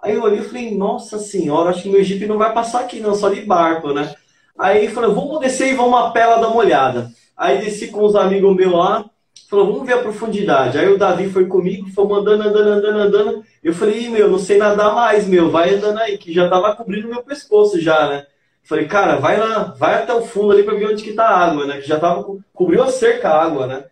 [0.01, 2.99] Aí eu olhei e falei, nossa senhora, acho que meu Jeep não vai passar aqui
[2.99, 4.13] não, só de barco, né?
[4.57, 7.09] Aí falou, vamos descer e vamos a pé lá dar uma olhada.
[7.35, 9.05] Aí desci com os amigos meus lá,
[9.49, 10.77] falou, vamos ver a profundidade.
[10.77, 13.43] Aí o Davi foi comigo, foi andando, andando, andando, andando.
[13.63, 17.07] Eu falei, meu, não sei nadar mais, meu, vai andando aí, que já tava cobrindo
[17.07, 18.25] meu pescoço já, né?
[18.63, 21.37] Falei, cara, vai lá, vai até o fundo ali para ver onde que tá a
[21.37, 21.79] água, né?
[21.79, 23.85] Que já tava, cobriu a cerca a água, né?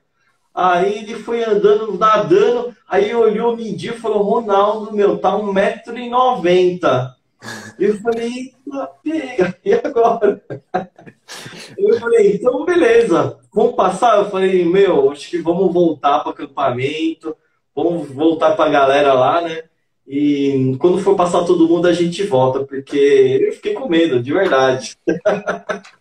[0.53, 7.14] Aí ele foi andando, nadando, aí olhou, mediu e falou, Ronaldo, meu, tá 1,90m.
[7.79, 8.53] Eu falei,
[9.03, 10.41] pega, e agora?
[11.77, 14.17] Eu falei, então beleza, vamos passar?
[14.19, 17.35] Eu falei, meu, acho que vamos voltar para o acampamento,
[17.75, 19.63] vamos voltar para a galera lá, né?
[20.07, 24.31] E quando for passar todo mundo, a gente volta, porque eu fiquei com medo, de
[24.31, 24.95] verdade.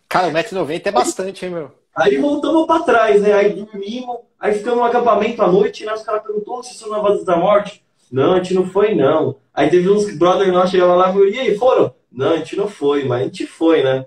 [0.07, 1.71] Cara, 1,90m é bastante, hein, meu?
[1.95, 3.33] Aí voltamos para trás, né?
[3.33, 5.93] Aí dormimos, aí ficamos no acampamento à noite, né?
[5.93, 7.84] Os caras perguntou se isso na base da morte.
[8.15, 9.35] Não, a gente não foi, não.
[9.53, 11.93] Aí teve uns brother nossos chegavam lá e falaram, e aí, foram?
[12.09, 14.05] Não, a gente não foi, mas a gente foi, né?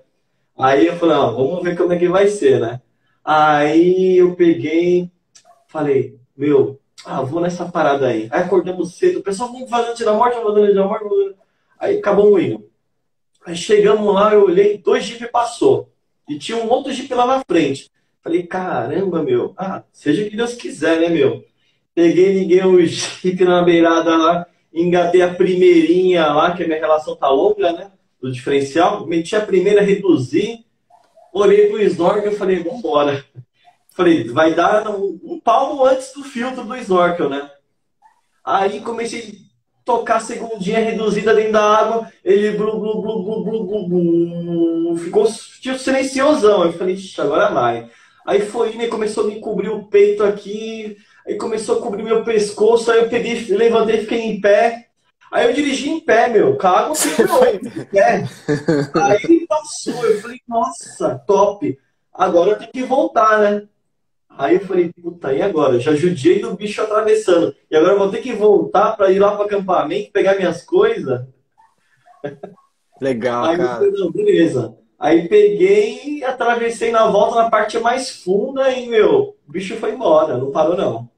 [0.57, 2.81] Aí eu falei, ó, vamos ver como é que vai ser, né?
[3.23, 5.11] Aí eu peguei,
[5.67, 8.27] falei, meu, ah, vou nessa parada aí.
[8.31, 11.03] Aí acordamos cedo, o pessoal, vamos fazer da morte, vamos da morte.
[11.03, 11.35] Vamos...
[11.77, 12.65] Aí acabou o hino.
[13.45, 15.93] Aí chegamos lá, eu olhei, dois jeep passou.
[16.27, 17.91] E tinha um outro jeep lá na frente.
[18.23, 19.53] Falei, caramba, meu.
[19.55, 21.45] Ah, seja o que Deus quiser, né, meu?
[21.99, 27.13] Peguei, liguei o jeep na beirada lá, engatei a primeirinha lá, que a minha relação
[27.13, 27.91] tá longa, né?
[28.21, 29.05] Do diferencial.
[29.05, 30.63] Meti a primeira, reduzi.
[31.33, 33.25] Olhei pro snorkel e falei, vambora.
[33.93, 37.51] Falei, vai dar um, um palmo antes do filtro do snorkel, né?
[38.45, 43.43] Aí comecei a tocar a segundinha reduzida dentro da água, ele blu, blu, blu, blu,
[43.43, 45.27] blu, blu, blu, ficou
[45.59, 46.63] tipo, silenciosão.
[46.63, 47.89] Eu falei, agora vai.
[48.25, 50.95] Aí foi e começou a me cobrir o peito aqui,
[51.29, 54.87] aí começou a cobrir meu pescoço, aí eu peguei, levantei e fiquei em pé.
[55.31, 56.93] Aí eu dirigi em pé, meu, cago
[57.53, 58.23] em pé.
[58.95, 61.77] Aí passou, eu falei, nossa, top.
[62.11, 63.67] Agora eu tenho que voltar, né?
[64.27, 65.79] Aí eu falei, puta, e agora?
[65.79, 67.55] Já judiei do bicho atravessando.
[67.69, 71.27] E agora eu vou ter que voltar para ir lá para acampamento, pegar minhas coisas.
[72.99, 73.75] Legal, Aí cara.
[73.75, 74.75] Falei, não, beleza.
[74.97, 80.37] Aí peguei, atravessei na volta na parte mais funda e, meu, o bicho foi embora,
[80.37, 81.09] não parou não.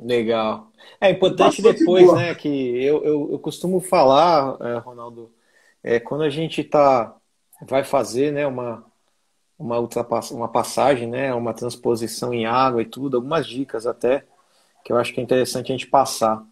[0.00, 0.70] Legal.
[1.00, 5.30] É importante depois, de né, que eu, eu, eu costumo falar, é, Ronaldo,
[5.82, 7.14] é, quando a gente tá,
[7.62, 8.84] vai fazer, né, uma,
[9.58, 14.24] uma, ultrapass uma passagem, né, uma transposição em água e tudo, algumas dicas até,
[14.84, 16.42] que eu acho que é interessante a gente passar.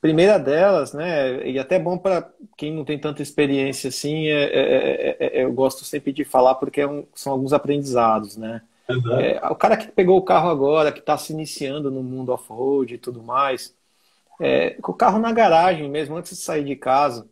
[0.00, 5.16] Primeira delas, né, e até bom para quem não tem tanta experiência assim, é, é,
[5.20, 8.62] é, eu gosto sempre de falar porque um, são alguns aprendizados, né.
[8.88, 9.50] Uhum.
[9.50, 12.98] o cara que pegou o carro agora, que está se iniciando no mundo off-road e
[12.98, 13.74] tudo mais,
[14.82, 17.26] com o carro na garagem mesmo, antes de sair de casa,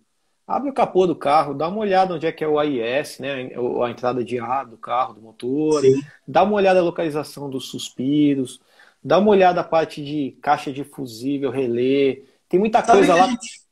[0.47, 3.51] abre o capô do carro, dá uma olhada onde é que é o AIS, né,
[3.85, 6.01] a entrada de ar do carro, do motor, Sim.
[6.27, 8.61] dá uma olhada na localização dos suspiros,
[9.03, 13.27] dá uma olhada na parte de caixa de fusível, relé, tem muita Sabe coisa lá.
[13.29, 13.63] Gente...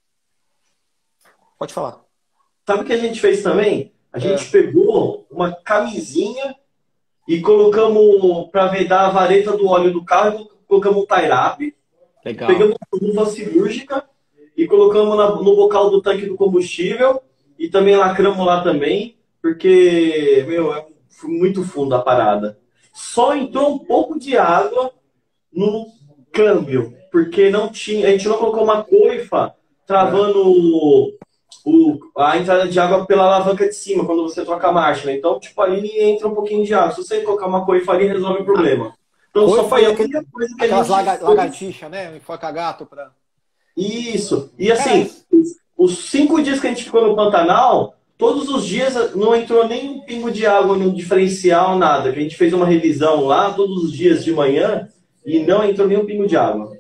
[1.59, 2.01] Pode falar.
[2.67, 3.93] Sabe o que a gente fez também?
[4.13, 4.21] A é.
[4.21, 6.57] gente pegou uma camisinha
[7.31, 11.77] e colocamos para vedar a vareta do óleo do carro, colocamos um tie-up,
[12.25, 14.05] pegamos uma luva cirúrgica
[14.57, 17.23] e colocamos na, no bocal do tanque do combustível
[17.57, 20.85] e também lacramos lá também, porque, meu, é
[21.23, 22.59] muito fundo a parada.
[22.93, 24.91] Só entrou um pouco de água
[25.53, 25.87] no
[26.33, 29.55] câmbio, porque não tinha, a gente não colocou uma coifa
[29.87, 30.43] travando
[31.65, 35.07] o, a entrada de água pela alavanca de cima quando você troca a marcha.
[35.07, 35.17] Né?
[35.17, 36.93] Então, tipo, ali entra um pouquinho de água.
[36.93, 38.95] Se você colocar uma coifa ali, resolve o problema.
[39.31, 41.23] Então, só foi aquele, coisa que a gente...
[41.23, 42.17] lagartixa, né?
[42.17, 43.11] Enfoca gato para
[43.77, 44.51] isso.
[44.59, 45.09] E assim,
[45.77, 49.89] os cinco dias que a gente ficou no Pantanal, todos os dias não entrou nem
[49.89, 52.13] um pingo de água no diferencial, nada.
[52.13, 54.89] Que a gente fez uma revisão lá todos os dias de manhã
[55.25, 56.73] e não entrou nem um pingo de água.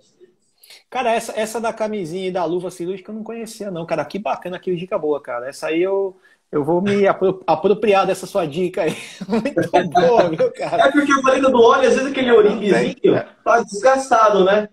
[0.90, 3.86] Cara, essa, essa da camisinha e da luva cirúrgica eu não conhecia, não.
[3.86, 5.48] Cara, que bacana, que dica boa, cara.
[5.48, 6.16] Essa aí eu,
[6.50, 7.06] eu vou me
[7.46, 8.96] apropriar dessa sua dica aí.
[9.28, 10.88] Muito boa, viu, cara?
[10.88, 13.28] É porque a vareta do óleo, às vezes aquele oringuezinho é.
[13.44, 14.68] tá desgastado, né?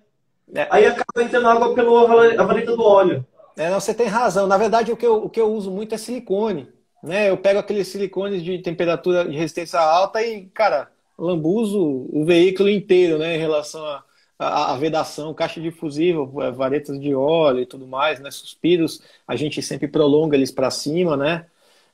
[0.56, 0.68] É.
[0.72, 3.24] Aí acaba entrando água pela vareta do óleo.
[3.56, 4.48] É, não, você tem razão.
[4.48, 6.68] Na verdade, o que, eu, o que eu uso muito é silicone.
[7.04, 7.30] Né?
[7.30, 13.20] Eu pego aqueles silicones de temperatura de resistência alta e, cara, lambuzo o veículo inteiro,
[13.20, 13.36] né?
[13.36, 14.04] Em relação à
[14.38, 18.30] a, a, vedação, caixa de fusível, é, varetas de óleo e tudo mais, né?
[18.32, 21.46] Suspiros, a gente sempre prolonga eles para cima, né?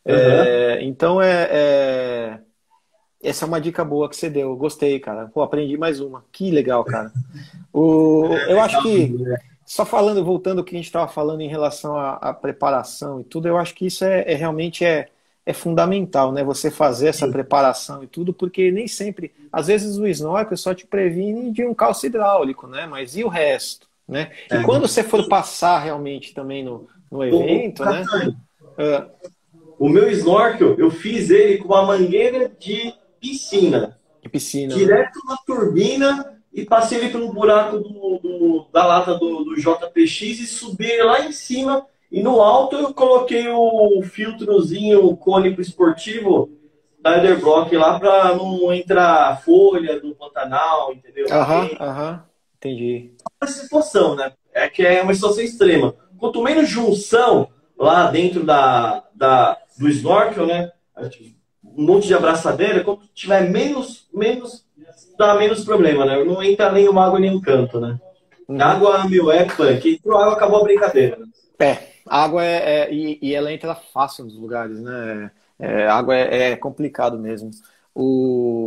[0.06, 0.14] Uhum.
[0.14, 2.40] É, então é, é
[3.24, 4.56] essa é uma dica boa que você deu.
[4.58, 5.28] Gostei, cara.
[5.34, 6.26] Pô, aprendi mais uma.
[6.32, 7.12] Que legal, cara.
[7.72, 9.16] O, eu acho que,
[9.66, 13.24] só falando, voltando ao que a gente estava falando em relação à, à, preparação e
[13.24, 15.08] tudo, eu acho que isso é, é, realmente é,
[15.46, 16.44] é fundamental, né?
[16.44, 20.88] Você fazer essa preparação e tudo, porque nem sempre, às vezes o snorkel só te
[20.88, 22.86] previne de um calço hidráulico, né?
[22.86, 24.32] Mas e o resto, né?
[24.50, 24.64] E é.
[24.64, 28.06] quando você for passar realmente também no, no evento, né?
[29.78, 33.98] O meu snorkel, eu fiz ele com uma mangueira de piscina.
[34.22, 34.74] Que piscina.
[34.74, 35.22] Direto né?
[35.28, 40.48] na turbina e passei ele pelo buraco do, do, da lata do, do JPX e
[40.48, 46.52] subi lá em cima E no alto eu coloquei o filtrozinho cônico esportivo
[47.02, 51.26] da Ederblock lá para não entrar folha do Pantanal, entendeu?
[51.32, 52.24] Aham, aham,
[52.56, 53.16] entendi.
[53.42, 54.32] Essa situação, né?
[54.54, 55.96] É que é uma situação extrema.
[56.20, 60.72] Quanto menos junção lá dentro da, da, do snorkel, né?
[61.66, 64.68] Um monte de abraçadeira, quanto tiver menos, menos,
[65.18, 66.24] dá menos problema, né?
[66.24, 68.00] Não entra nem uma água nem um canto, né?
[68.48, 68.62] Uhum.
[68.62, 69.96] Água, meu, é punk.
[69.96, 71.18] Entrou água, acabou a brincadeira.
[71.18, 71.26] Né?
[71.60, 75.32] É, água é, é e, e, ela entra fácil nos lugares, né?
[75.60, 77.52] É, água é, é, complicado mesmo.
[77.96, 78.66] O,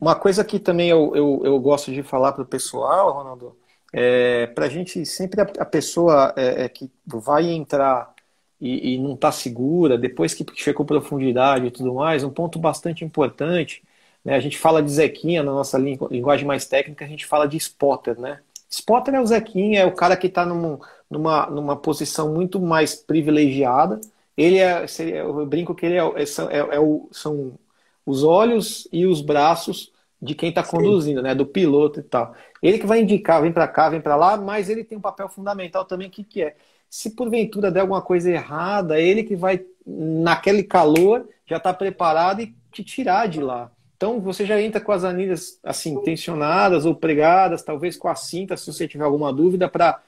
[0.00, 3.56] uma coisa que também eu, eu, eu gosto de falar para o pessoal, Ronaldo,
[3.92, 8.14] é para a gente sempre a, a pessoa é, é, que vai entrar
[8.60, 13.04] e, e não está segura, depois que chegou profundidade e tudo mais, um ponto bastante
[13.04, 13.82] importante,
[14.24, 14.34] né?
[14.36, 18.18] A gente fala de Zequinha na nossa linguagem mais técnica, a gente fala de spotter,
[18.20, 18.40] né?
[18.68, 20.78] Spotter é o Zequinha, é o cara que está num,
[21.10, 24.00] numa, numa posição muito mais privilegiada.
[24.36, 26.24] Ele é, eu brinco que ele é, é,
[26.56, 27.58] é, é o, são
[28.06, 29.92] os olhos e os braços
[30.22, 31.34] de quem está conduzindo, né?
[31.34, 32.34] Do piloto e tal.
[32.62, 35.28] Ele que vai indicar, vem para cá, vem para lá, mas ele tem um papel
[35.28, 36.56] fundamental também, o que, que é?
[36.88, 42.54] Se porventura der alguma coisa errada, ele que vai, naquele calor, já está preparado e
[42.70, 43.70] te tirar de lá.
[43.96, 48.56] Então você já entra com as anilhas assim tensionadas ou pregadas, talvez com a cinta,
[48.56, 50.00] se você tiver alguma dúvida, para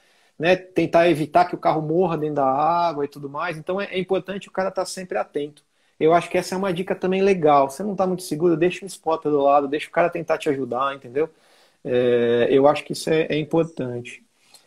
[0.43, 3.57] né, tentar evitar que o carro morra dentro da água e tudo mais.
[3.57, 5.63] Então é, é importante o cara estar tá sempre atento.
[5.97, 7.69] Eu acho que essa é uma dica também legal.
[7.69, 10.49] Você não está muito seguro, deixa o spotter do lado, deixa o cara tentar te
[10.49, 11.29] ajudar, entendeu?
[11.81, 14.21] É, eu acho que isso é, é importante.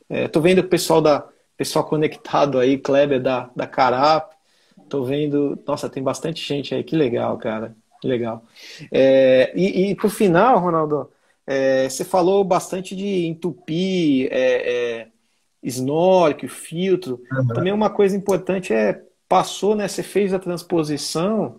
[0.09, 4.33] É, tô vendo o pessoal da pessoal conectado aí, Kleber da, da Carap.
[4.89, 7.77] Tô vendo, nossa, tem bastante gente aí, que legal, cara.
[8.03, 8.43] Legal.
[8.91, 11.11] É, e, e por final, Ronaldo,
[11.47, 15.09] é, você falou bastante de entupir, é, é,
[15.62, 17.21] snorkel, filtro.
[17.33, 17.49] Uhum.
[17.49, 19.88] Também uma coisa importante é, passou, né?
[19.88, 21.57] Você fez a transposição,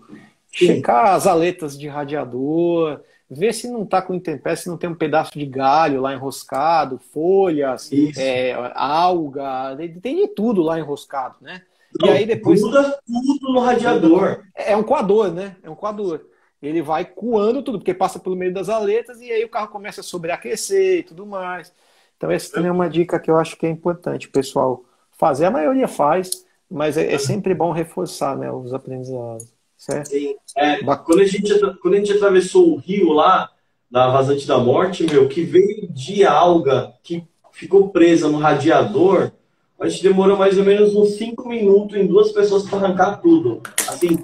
[0.56, 0.68] Sim.
[0.68, 4.96] checar as aletas de radiador, ver se não está com intempérie, se não tem um
[4.96, 11.62] pedaço de galho lá enroscado, folhas, é, alga, tem de tudo lá enroscado, né?
[12.00, 12.62] Não, e aí depois.
[12.62, 14.44] Muda tudo no radiador.
[14.56, 15.56] É um coador, né?
[15.64, 16.22] É um coador.
[16.62, 20.02] Ele vai coando tudo, porque passa pelo meio das aletas e aí o carro começa
[20.02, 21.72] a sobreaquecer e tudo mais.
[22.18, 25.46] Então, essa também é uma dica que eu acho que é importante, pessoal, fazer.
[25.46, 29.54] A maioria faz, mas é, é sempre bom reforçar né, os aprendizados.
[29.78, 30.10] Certo?
[30.10, 30.36] Sim.
[30.58, 33.50] É, quando, a gente, quando a gente atravessou o rio lá,
[33.90, 39.32] da Vazante da Morte, meu, que veio de alga, que ficou presa no radiador,
[39.80, 43.62] a gente demorou mais ou menos uns 5 minutos em duas pessoas para arrancar tudo.
[43.88, 44.18] Assim,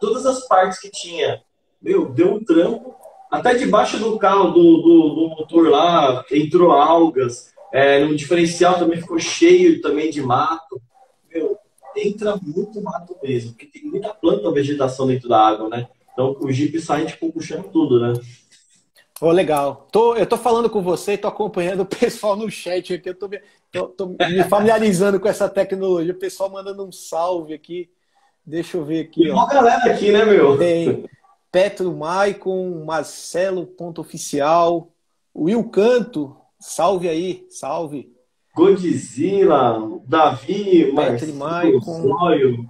[0.00, 1.42] todas as partes que tinha.
[1.82, 2.94] Meu, deu um trampo.
[3.30, 7.52] Até debaixo do carro, do, do, do motor lá, entrou algas.
[7.72, 10.82] É, no diferencial também ficou cheio também de mato.
[11.32, 11.56] Meu,
[11.96, 15.88] entra muito mato mesmo, porque tem muita planta vegetação dentro da água, né?
[16.12, 18.20] Então o Jeep sai, tipo, puxando tudo, né?
[19.20, 19.86] Oh, legal.
[19.92, 23.10] Tô, eu tô falando com você e tô acompanhando o pessoal no chat aqui.
[23.10, 23.28] Eu tô,
[23.70, 26.12] tô, tô me familiarizando com essa tecnologia.
[26.12, 27.90] O pessoal mandando um salve aqui.
[28.44, 29.22] Deixa eu ver aqui.
[29.22, 30.56] Tem uma galera aqui, né, meu?
[30.56, 31.04] Tem
[31.50, 34.88] Petro Maicon, Marcelo Ponto Oficial,
[35.34, 38.12] Will Canto, salve aí, salve.
[38.54, 42.02] Godzilla, Davi, Petro Maicon.
[42.02, 42.66] Zóio.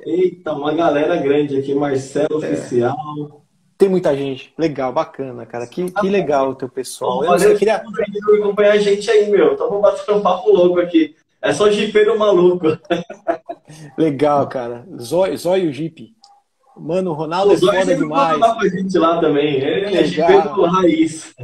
[0.00, 2.52] Eita, uma galera grande aqui, Marcelo é.
[2.52, 3.44] Oficial.
[3.76, 4.52] Tem muita gente.
[4.56, 5.66] Legal, bacana, cara.
[5.66, 7.20] Que, que legal o teu pessoal.
[7.20, 7.82] Bom, eu queria
[8.38, 9.54] acompanhar a gente aí, meu.
[9.54, 11.16] Então vamos bater um papo louco aqui.
[11.42, 12.66] É só jipeiro maluco.
[13.98, 14.86] legal, cara.
[14.98, 16.14] Zóio, Zóio Jeep.
[16.76, 18.38] Mano, o Ronaldo o é foda demais.
[18.38, 19.54] Lá pra gente lá também.
[19.56, 21.34] Ele é jipeiro raiz.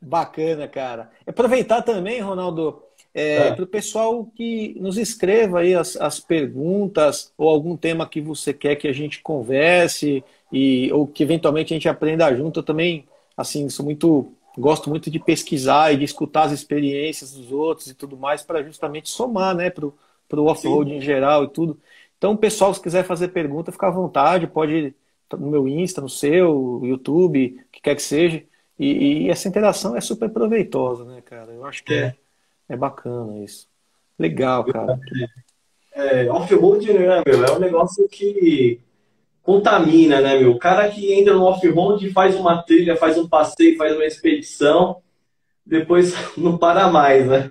[0.00, 1.10] Bacana, cara.
[1.26, 2.82] Aproveitar também, Ronaldo,
[3.14, 3.52] é, é.
[3.52, 8.52] para o pessoal que nos escreva aí as, as perguntas ou algum tema que você
[8.52, 12.60] quer que a gente converse e ou que eventualmente a gente aprenda junto.
[12.60, 17.50] Eu também, assim, sou muito gosto muito de pesquisar e de escutar as experiências dos
[17.50, 21.78] outros e tudo mais para justamente somar, né, para o off-road em geral e tudo.
[22.22, 24.94] Então, pessoal, se quiser fazer pergunta, fica à vontade, pode
[25.32, 28.44] no meu Insta, no seu, YouTube, o que quer que seja.
[28.78, 31.50] E, e, essa interação é super proveitosa, né, cara?
[31.50, 32.14] Eu acho que é, é,
[32.68, 33.66] é bacana isso.
[34.16, 35.00] Legal, cara.
[35.92, 37.44] É, off-road, né, meu?
[37.44, 38.78] É um negócio que
[39.42, 40.52] contamina, né, meu?
[40.52, 45.02] O cara que entra no off-road, faz uma trilha, faz um passeio, faz uma expedição,
[45.66, 47.50] depois não para mais, né?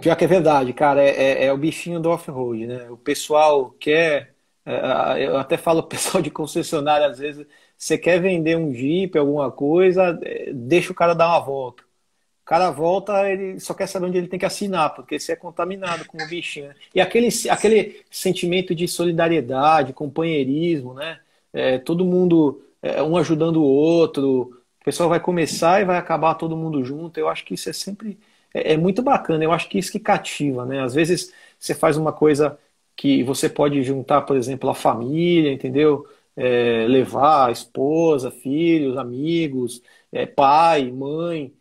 [0.00, 2.90] Pior que é verdade, cara, é, é, é o bichinho do off-road, né?
[2.90, 4.34] O pessoal quer.
[4.64, 7.46] É, eu até falo pessoal de concessionária, às vezes,
[7.76, 11.82] você quer vender um Jeep, alguma coisa, é, deixa o cara dar uma volta.
[11.82, 15.36] O cara volta, ele só quer saber onde ele tem que assinar, porque você é
[15.36, 16.68] contaminado com o bichinho.
[16.68, 16.74] Né?
[16.94, 21.20] E aquele, aquele sentimento de solidariedade, companheirismo, né?
[21.52, 26.34] É, todo mundo, é, um ajudando o outro, o pessoal vai começar e vai acabar
[26.34, 27.18] todo mundo junto.
[27.20, 28.18] Eu acho que isso é sempre
[28.54, 29.44] é, é muito bacana.
[29.44, 30.82] Eu acho que isso que cativa, né?
[30.82, 32.58] Às vezes você faz uma coisa
[32.96, 36.06] que você pode juntar, por exemplo, a família, entendeu?
[36.36, 41.52] É, levar a esposa, filhos, amigos, é, pai, mãe.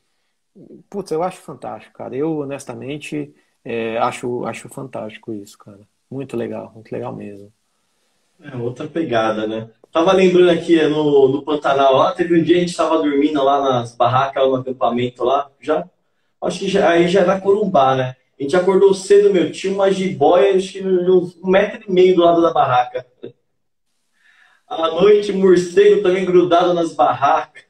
[0.89, 2.15] Putz, eu acho fantástico, cara.
[2.15, 3.33] Eu, honestamente,
[3.63, 5.79] é, acho, acho fantástico isso, cara.
[6.09, 7.51] Muito legal, muito legal mesmo.
[8.41, 9.69] É outra pegada, né?
[9.91, 13.43] Tava lembrando aqui é, no, no Pantanal lá, teve um dia a gente tava dormindo
[13.43, 15.87] lá nas barracas, no acampamento lá, já.
[16.41, 18.15] Acho que já, aí já era Corumbá, né?
[18.39, 22.23] A gente acordou cedo, meu, tinha uma jiboia, acho que um metro e meio do
[22.23, 23.05] lado da barraca.
[24.67, 27.65] À noite, morcego também grudado nas barracas.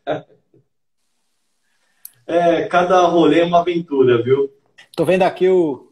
[2.26, 4.50] É, cada rolê é uma aventura, viu?
[4.96, 5.92] Tô vendo aqui o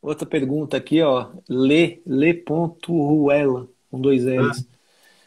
[0.00, 1.30] outra pergunta aqui, ó.
[1.48, 4.60] Le, le.ruela, com dois L's.
[4.60, 4.74] Ah.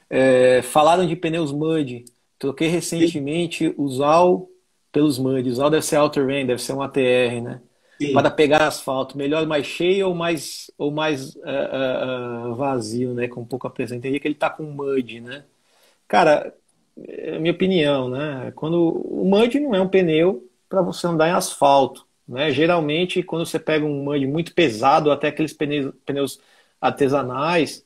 [0.10, 2.06] É, falaram de pneus Mud.
[2.40, 3.76] Troquei recentemente Sim.
[3.78, 4.48] os AL
[4.92, 5.50] pelos Mud.
[5.50, 7.62] Os AL deve ser Outer Rain, deve ser um ATR, né?
[8.00, 8.14] Sim.
[8.14, 13.28] Para pegar asfalto, melhor mais cheio ou mais, ou mais uh, uh, vazio, né?
[13.28, 13.98] Com pouca pressão.
[13.98, 15.44] Entendi que ele tá com Mud, né?
[16.08, 16.54] Cara,
[17.06, 18.52] é minha opinião, né?
[18.56, 22.52] Quando o mud não é um pneu para você andar em asfalto, né?
[22.52, 26.40] Geralmente, quando você pega um mud muito pesado, até aqueles pneus, pneus
[26.82, 27.86] artesanais,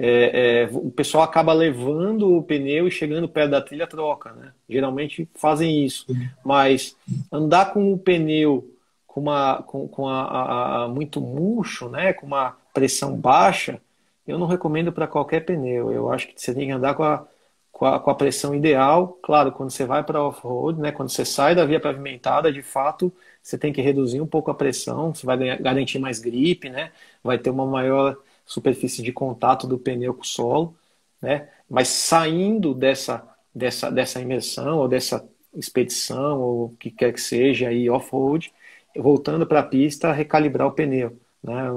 [0.00, 4.52] é, é, o pessoal acaba levando o pneu e chegando perto da trilha troca, né?
[4.68, 6.06] Geralmente fazem isso,
[6.44, 6.96] mas
[7.32, 8.72] andar com o pneu
[9.06, 12.12] com uma com, com a, a, a muito murcho, né?
[12.12, 13.80] Com uma pressão baixa,
[14.24, 15.92] eu não recomendo para qualquer pneu.
[15.92, 17.26] Eu acho que você tem que andar com a
[17.72, 19.18] com a, com a pressão ideal.
[19.22, 23.12] Claro, quando você vai para off-road, né, quando você sai da via pavimentada, de fato,
[23.42, 26.90] você tem que reduzir um pouco a pressão, você vai garantir mais gripe, né,
[27.22, 28.16] vai ter uma maior
[28.48, 30.74] superfície de contato do pneu com o solo,
[31.20, 37.20] né, mas saindo dessa, dessa, dessa imersão ou dessa expedição ou o que quer que
[37.20, 38.52] seja aí off-road,
[38.96, 41.70] voltando para a pista, recalibrar o pneu, né,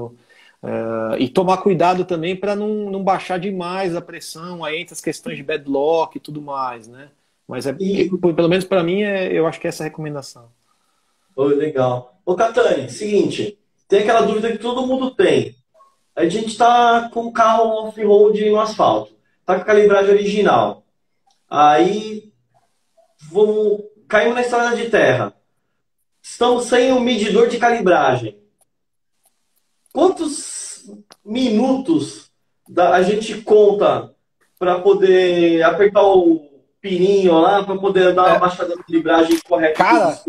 [0.64, 5.02] Uh, e tomar cuidado também para não, não baixar demais a pressão, aí entra as
[5.02, 7.10] questões de bedlock e tudo mais, né?
[7.48, 8.08] Mas é, e...
[8.10, 10.52] pelo menos para mim, é, eu acho que é essa a recomendação.
[11.36, 12.22] Oh, legal.
[12.24, 13.58] Ô, Catani, seguinte,
[13.88, 15.56] tem aquela dúvida que todo mundo tem.
[16.16, 20.84] A gente está com o carro off-road no asfalto, tá com a calibragem original.
[21.50, 22.34] Aí,
[23.30, 25.34] vamos, caímos na estrada de terra.
[26.22, 28.40] Estamos sem o medidor de calibragem.
[29.94, 30.86] Quantos
[31.24, 32.32] minutos
[32.68, 34.14] da, a gente conta
[34.58, 36.50] para poder apertar o
[36.80, 38.40] pininho lá, para poder dar uma é.
[38.40, 39.76] baixada na calibragem correta?
[39.76, 40.20] Cara,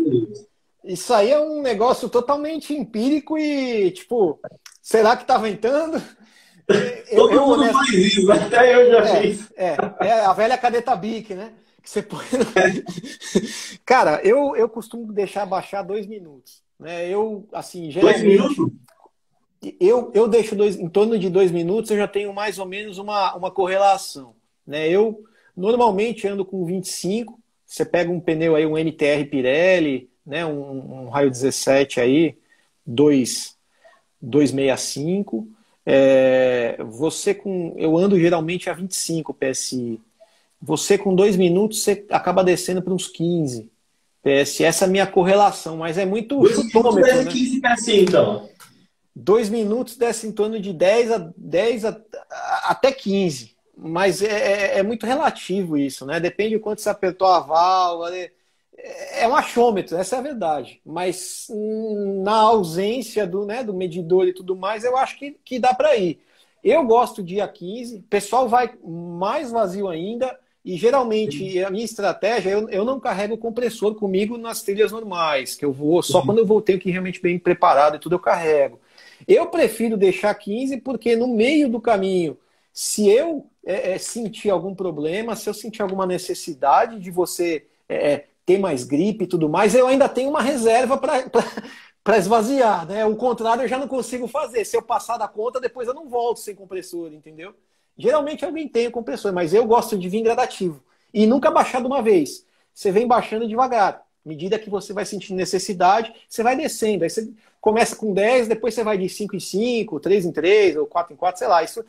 [0.83, 4.39] isso aí é um negócio totalmente empírico e, tipo,
[4.83, 5.99] será que tá ventando?
[7.11, 9.51] Eu, Todo eu, mundo faz isso, até eu já é, fiz.
[9.57, 11.51] É, é a velha cadeta Bic, né?
[11.81, 12.23] Que você põe.
[13.85, 16.63] Cara, eu, eu costumo deixar baixar dois minutos.
[16.79, 17.09] Né?
[17.09, 18.23] Eu, assim, geralmente...
[18.23, 18.73] Dois minutos?
[19.79, 22.97] eu, eu deixo dois, em torno de dois minutos, eu já tenho mais ou menos
[22.97, 24.35] uma, uma correlação.
[24.65, 24.89] Né?
[24.89, 25.23] Eu
[25.55, 30.45] normalmente ando com 25, você pega um pneu aí, um NTR Pirelli, né?
[30.45, 32.37] um, um raio 17 aí,
[32.85, 33.52] 2,
[34.23, 35.47] 265.
[35.85, 37.75] É, você com.
[37.77, 39.99] Eu ando geralmente a 25 PSI.
[40.61, 43.69] Você com dois minutos, você acaba descendo para uns 15
[44.23, 44.63] PSI.
[44.63, 47.01] Essa é a minha correlação, mas é muito dois chutômetro.
[47.01, 47.25] Né?
[47.25, 48.49] 15 PSI, então
[49.15, 52.01] dois minutos desce em torno de 10 a 10 a,
[52.31, 53.53] a, até 15.
[53.75, 56.19] Mas é, é, é, muito relativo isso, né?
[56.19, 58.15] Depende de quanto você apertou a válvula.
[58.15, 58.31] É,
[58.77, 60.81] é um achômetro, essa é a verdade.
[60.85, 65.59] Mas hum, na ausência do, né, do medidor e tudo mais, eu acho que, que
[65.59, 66.19] dá para ir.
[66.63, 72.51] Eu gosto dia 15, o pessoal vai mais vazio ainda, e geralmente a minha estratégia,
[72.51, 76.25] eu, eu não carrego o compressor comigo nas trilhas normais, que eu vou, só uhum.
[76.25, 78.79] quando eu vou ter que ir realmente bem preparado e tudo eu carrego.
[79.27, 82.37] Eu prefiro deixar 15 porque no meio do caminho,
[82.71, 88.13] se eu é, é, sentir algum problema, se eu sentir alguma necessidade de você é,
[88.13, 92.85] é ter mais gripe e tudo mais, eu ainda tenho uma reserva para esvaziar.
[92.85, 93.05] Né?
[93.05, 94.65] O contrário eu já não consigo fazer.
[94.65, 97.53] Se eu passar da conta, depois eu não volto sem compressor, entendeu?
[97.97, 100.83] Geralmente alguém tem compressor, mas eu gosto de vir gradativo.
[101.13, 102.45] E nunca baixar de uma vez.
[102.73, 104.03] Você vem baixando devagar.
[104.25, 107.03] À medida que você vai sentindo necessidade, você vai descendo.
[107.03, 107.31] Aí você
[107.61, 111.13] começa com 10, depois você vai de 5 em 5, 3 em 3, ou 4
[111.13, 111.63] em 4, sei lá.
[111.63, 111.85] Isso,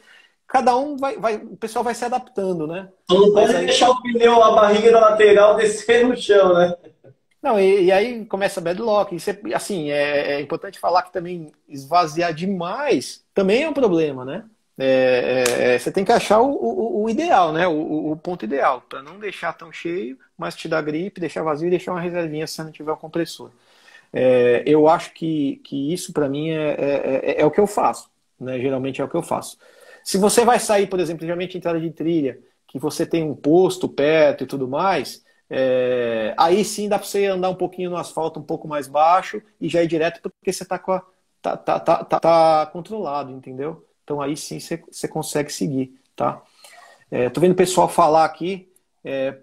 [0.47, 2.88] cada um vai, vai o pessoal vai se adaptando, né?
[3.09, 3.66] Não pode aí...
[3.66, 6.74] deixar o pneu, a barriga da lateral descer no chão, né?
[7.42, 9.14] Não, e, e aí começa bedlock.
[9.14, 14.24] Isso é, assim, é, é, importante falar que também esvaziar demais também é um problema,
[14.24, 14.45] né?
[14.78, 17.68] É, é, é você tem que achar o, o, o ideal, né?
[17.68, 21.66] O, o ponto ideal, para não deixar tão cheio, mas te dar gripe, deixar vazio
[21.66, 23.51] e deixar uma reservinha se não tiver o um compressor.
[24.11, 28.09] É, eu acho que, que isso para mim é, é, é, o que eu faço,
[28.40, 28.59] né?
[28.59, 29.59] Geralmente é o que eu faço.
[30.05, 32.39] Se você vai sair, por exemplo, geralmente entrada de trilha,
[32.69, 37.27] que você tem um posto perto e tudo mais, é, aí sim dá para você
[37.27, 40.63] andar um pouquinho no asfalto um pouco mais baixo e já ir direto porque você
[40.63, 43.87] está tá, tá, tá, tá, tá controlado, entendeu?
[44.03, 46.43] Então aí sim você, consegue seguir, tá?
[47.11, 48.71] É, tô vendo o pessoal falar aqui,
[49.03, 49.39] é,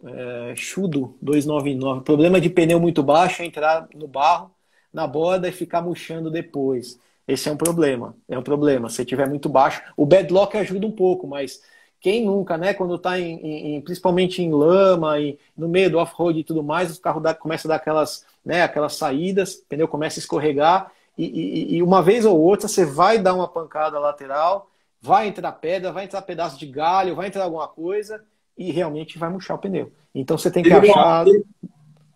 [0.51, 4.51] é, Chudo 299, problema de pneu muito baixo é entrar no barro,
[4.93, 6.99] na borda e ficar murchando depois.
[7.31, 8.89] Esse é um problema, é um problema.
[8.89, 11.61] Se tiver muito baixo, o bedlock ajuda um pouco, mas
[11.99, 12.73] quem nunca, né?
[12.73, 16.97] Quando está em, em, principalmente em lama e no meio do off-road e tudo mais,
[16.97, 20.91] o carro dá, começa a dar aquelas, né, aquelas saídas, o pneu começa a escorregar
[21.17, 24.69] e, e, e, uma vez ou outra você vai dar uma pancada lateral,
[24.99, 28.23] vai entrar pedra, vai entrar pedaço de galho, vai entrar alguma coisa
[28.57, 29.91] e realmente vai murchar o pneu.
[30.13, 31.43] Então você tem que teve achar uma...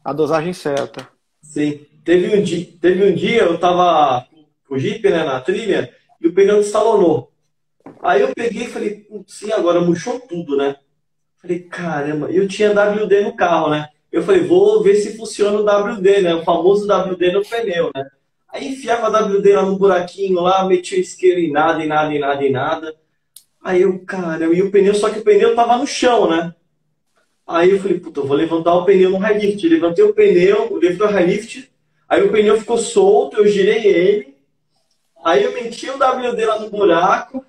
[0.03, 1.07] a dosagem certa.
[1.41, 1.85] Sim.
[2.03, 4.34] Teve um dia, teve um dia eu estava com
[4.75, 7.31] o Jeep né, na trilha e o pneu estalonou.
[8.01, 10.75] Aí eu peguei e falei, sim, agora murchou tudo, né?
[11.41, 13.87] Falei, caramba, eu tinha WD no carro, né?
[14.11, 16.35] Eu falei, vou ver se funciona o WD, né?
[16.35, 18.05] O famoso WD no pneu, né?
[18.49, 22.19] Aí enfiava WD lá no buraquinho lá, metia o isqueiro em nada, em nada, em
[22.19, 22.95] nada, em nada.
[23.61, 26.53] Aí eu, cara, e o pneu, só que o pneu tava no chão, né?
[27.45, 29.67] Aí eu falei, puta, eu vou levantar o pneu no high lift.
[29.67, 31.71] Levantei o pneu, levantei o high lift,
[32.07, 34.34] aí o pneu ficou solto, eu girei ele,
[35.25, 37.43] aí eu meti o WD lá no buraco,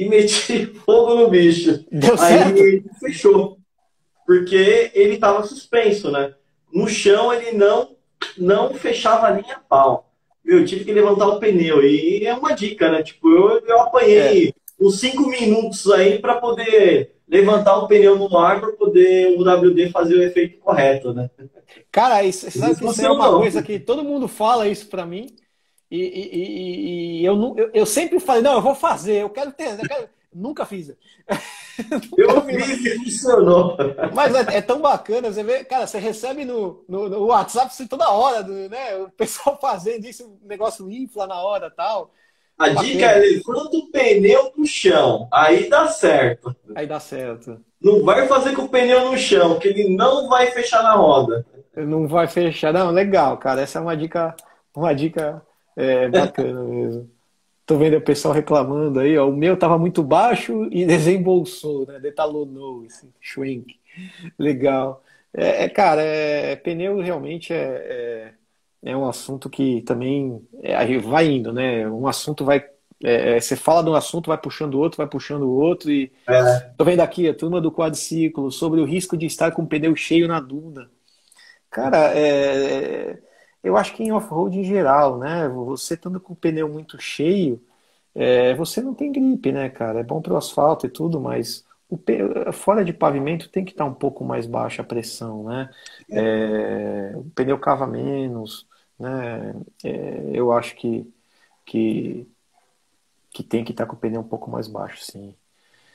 [0.00, 1.84] e meti fogo no bicho.
[1.92, 3.58] Deu Aí ele fechou.
[4.26, 6.32] Porque ele estava suspenso, né?
[6.72, 7.96] No chão ele não,
[8.38, 10.10] não fechava nem a pau.
[10.44, 11.84] Eu tive que levantar o pneu.
[11.84, 13.02] E é uma dica, né?
[13.02, 14.52] Tipo, eu, eu apanhei é.
[14.80, 19.90] uns 5 minutos aí para poder levantar o pneu no ar para poder o WD
[19.90, 21.28] fazer o efeito correto, né?
[21.92, 25.26] Cara, isso, sabe que isso é uma coisa que todo mundo fala isso para mim.
[25.90, 29.70] E, e, e eu, eu, eu, sempre falei, não, eu vou fazer, eu quero ter.
[29.70, 30.08] Eu quero...
[30.32, 30.94] Nunca fiz.
[32.16, 33.76] eu fiz e funcionou.
[34.14, 37.88] Mas é, é, tão bacana, você vê, cara, você recebe no, no, no WhatsApp assim,
[37.88, 38.94] toda hora, do, né?
[38.98, 42.12] O pessoal fazendo isso, o negócio infla na hora tal.
[42.56, 42.86] A bacana.
[42.86, 46.54] dica é levanta o pneu no chão, aí dá certo.
[46.76, 47.60] Aí dá certo.
[47.82, 51.44] Não vai fazer com o pneu no chão, que ele não vai fechar na roda.
[51.74, 53.62] Não vai fechar, não, legal, cara.
[53.62, 54.36] Essa é uma dica,
[54.76, 55.42] uma dica
[55.76, 57.10] é bacana mesmo.
[57.70, 59.28] Tô vendo o pessoal reclamando aí, ó.
[59.28, 62.00] O meu tava muito baixo e desembolsou, né?
[62.00, 63.78] Detalonou, assim, shrink.
[64.36, 65.04] Legal.
[65.32, 68.34] É, é cara, é, pneu realmente é,
[68.84, 71.88] é, é, um assunto que também é, vai indo, né?
[71.88, 72.68] Um assunto vai.
[73.02, 75.92] É, é, você fala de um assunto, vai puxando o outro, vai puxando o outro.
[75.92, 76.60] E é.
[76.76, 79.94] tô vendo aqui a turma do quadriciclo sobre o risco de estar com o pneu
[79.94, 80.90] cheio na duna.
[81.70, 83.16] Cara, é,
[83.62, 85.48] eu acho que em off-road em geral, né?
[85.48, 87.60] Você estando com o pneu muito cheio,
[88.14, 90.00] é, você não tem gripe, né, cara?
[90.00, 91.98] É bom para o asfalto e tudo, mas o,
[92.52, 95.70] fora de pavimento tem que estar tá um pouco mais baixa a pressão, né?
[96.10, 98.66] É, o pneu cava menos,
[98.98, 99.54] né?
[99.84, 101.06] É, eu acho que,
[101.66, 102.26] que,
[103.32, 105.34] que tem que estar tá com o pneu um pouco mais baixo, sim.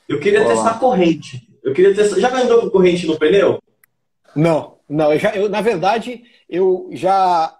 [0.08, 0.54] Eu queria Olá.
[0.54, 1.50] testar corrente.
[1.64, 2.20] Eu queria testar.
[2.20, 3.60] Já andou com corrente no pneu?
[4.36, 5.12] Não, não.
[5.12, 7.56] Eu já, eu, na verdade, eu já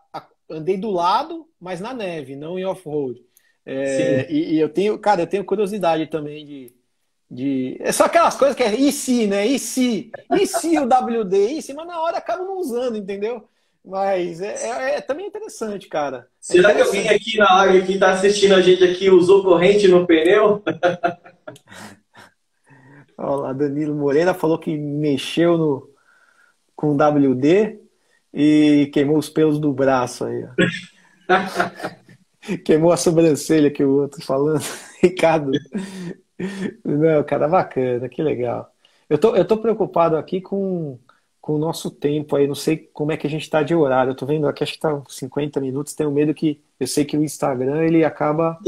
[0.50, 3.22] andei do lado, mas na neve, não em off-road.
[3.66, 6.76] É, e, e, eu tenho, cara, eu tenho curiosidade também de,
[7.30, 7.78] de.
[7.80, 9.46] É só aquelas coisas que é e se, né?
[9.48, 10.12] E se?
[10.32, 11.58] E se o WD?
[11.58, 11.74] E se?
[11.74, 13.50] Mas na hora acaba não usando, entendeu?
[13.84, 16.18] Mas é, é, é também interessante, cara.
[16.18, 16.92] É Será interessante.
[16.92, 20.64] que alguém aqui na área que está assistindo a gente aqui usou corrente no pneu?
[23.18, 25.90] Olha lá, Danilo Moreira falou que mexeu no,
[26.76, 27.85] com WD
[28.36, 30.46] e queimou os pelos do braço aí.
[32.66, 34.62] queimou a sobrancelha que o outro falando.
[35.02, 35.54] Ricardo.
[36.84, 38.70] Não, cara, bacana, que legal.
[39.10, 41.00] Eu tô, eu tô preocupado aqui com,
[41.40, 44.12] com o nosso tempo aí, não sei como é que a gente está de horário.
[44.12, 46.62] Eu tô vendo aqui, acho que tá 50 minutos, tenho medo que.
[46.78, 48.60] Eu sei que o Instagram ele acaba.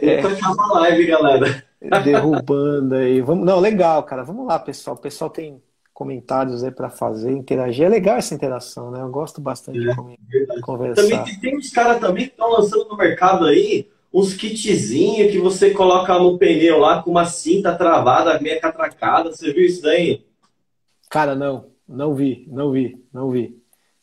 [0.00, 1.64] É, a live, galera.
[2.04, 3.20] Derrubando aí.
[3.20, 4.22] Vamos, não, legal, cara.
[4.22, 4.94] Vamos lá, pessoal.
[4.94, 5.60] O pessoal tem
[5.96, 7.86] comentários aí para fazer, interagir.
[7.86, 9.00] É legal essa interação, né?
[9.00, 11.02] Eu gosto bastante é, de conversar.
[11.02, 15.70] Também tem, uns caras também que estão lançando no mercado aí uns kitzinhos que você
[15.70, 19.32] coloca no pneu lá com uma cinta travada, meia catracada.
[19.32, 20.22] Você viu isso daí?
[21.08, 21.70] Cara, não.
[21.88, 23.58] Não vi, não vi, não vi.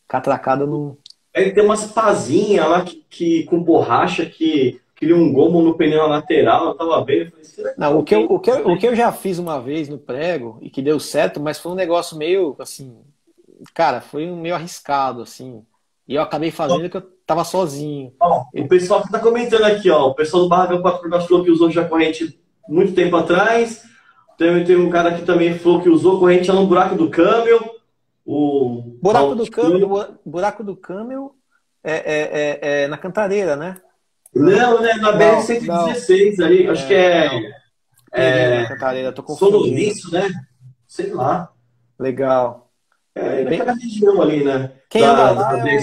[0.08, 0.98] Catracada não,
[1.36, 6.08] Aí tem umas pazinhas lá que, que, com borracha que cria um gomo no pneu
[6.08, 6.68] lateral.
[6.68, 7.34] Eu tava vendo.
[7.38, 9.62] Eu falei, não, o que, eu, o, que eu, o que eu já fiz uma
[9.62, 12.98] vez no prego e que deu certo, mas foi um negócio meio assim.
[13.74, 15.64] Cara, foi meio arriscado, assim.
[16.08, 18.14] E eu acabei fazendo que eu tava sozinho.
[18.20, 20.08] Ó, o pessoal que tá comentando aqui, ó.
[20.08, 23.84] O pessoal do Barracão 4 falou que usou já corrente muito tempo atrás.
[24.38, 27.60] Tem, tem um cara que também falou que usou corrente lá no buraco do câmbio.
[28.26, 31.36] O buraco do câmbio, buraco do câmbio
[31.84, 33.78] é, é, é, é, na cantareira, né?
[34.36, 34.94] Não, né?
[34.96, 37.64] Na BR-116 ali, acho que é.
[38.12, 40.12] É, é cantareira, tô confundindo.
[40.12, 40.30] né?
[40.88, 41.52] Sei lá.
[42.00, 42.72] Legal.
[43.16, 43.60] É, Bem...
[43.60, 44.72] naquela região ali, né?
[44.90, 45.78] Quem da, anda lá é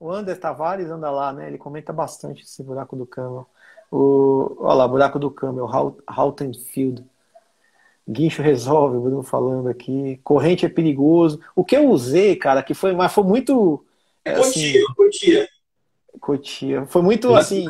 [0.00, 1.48] o, o Ander Tavares anda lá, né?
[1.48, 3.46] Ele comenta bastante esse buraco do câmbio.
[3.90, 5.68] O, olha lá, buraco do câmbio,
[6.06, 7.04] Houghton Field.
[8.08, 10.20] Guincho resolve, o Bruno falando aqui.
[10.24, 11.40] Corrente é perigoso.
[11.54, 13.84] O que eu usei, cara, que foi, mas foi muito.
[14.24, 15.48] É assim, cotia,
[16.20, 16.84] cotia.
[16.86, 17.66] Foi muito assim.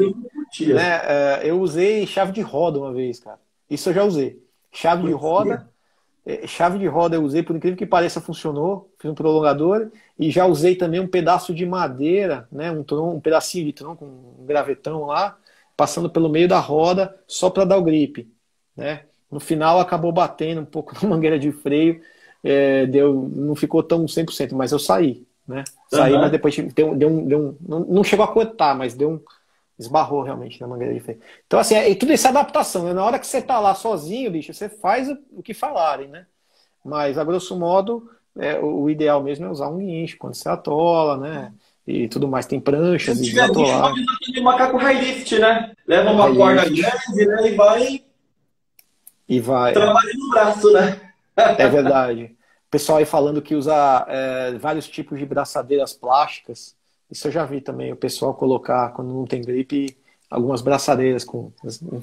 [0.60, 3.38] Né, é, eu usei chave de roda uma vez, cara.
[3.68, 4.42] Isso eu já usei.
[4.72, 5.68] Chave de roda.
[6.24, 8.92] É, chave de roda eu usei, por incrível que pareça, funcionou.
[8.98, 9.90] Fiz um prolongador.
[10.18, 12.70] E já usei também um pedaço de madeira, né?
[12.70, 15.36] Um, tronco, um pedacinho de tronco, um gravetão lá,
[15.76, 18.28] passando pelo meio da roda, só para dar o grip.
[18.76, 19.04] Né?
[19.30, 22.00] No final acabou batendo um pouco na mangueira de freio,
[22.42, 25.64] é, deu, não ficou tão 100%, mas eu saí, né?
[25.88, 26.20] Saí, uhum.
[26.20, 29.20] mas depois deu, deu, um, deu um, não, não chegou a cortar, mas deu um,
[29.78, 31.20] esbarrou realmente na mangueira de freio.
[31.46, 32.92] Então, assim, é, tudo isso é adaptação, né?
[32.92, 36.26] Na hora que você tá lá sozinho, bicho, você faz o, o que falarem, né?
[36.84, 40.48] Mas, a grosso modo, é, o, o, ideal mesmo é usar um guincho quando você
[40.48, 41.52] atola, né?
[41.86, 45.38] E tudo mais, tem pranchas Se e tiver guincho, pode usar de macaco high lift,
[45.38, 45.72] né?
[45.86, 47.48] Leva uma corda grande, né?
[47.50, 48.02] E vai
[49.30, 49.72] e vai.
[49.72, 51.00] Trabalha no braço, né?
[51.36, 52.36] É verdade.
[52.70, 56.76] O pessoal aí falando que usa é, vários tipos de braçadeiras plásticas.
[57.10, 57.92] Isso eu já vi também.
[57.92, 59.98] O pessoal colocar, quando não tem gripe,
[60.30, 61.50] algumas braçadeiras com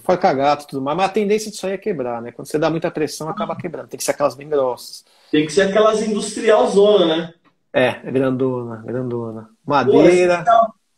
[0.04, 0.98] forca-gato e tudo mais.
[0.98, 2.34] Mas a tendência disso aí é quebrar, né?
[2.34, 3.88] Quando você dá muita pressão, acaba quebrando.
[3.88, 5.06] Tem que ser aquelas bem grossas.
[5.32, 7.34] Tem que ser aquelas industrial zona, né?
[7.72, 9.50] É, grandona, grandona.
[9.66, 10.44] Madeira.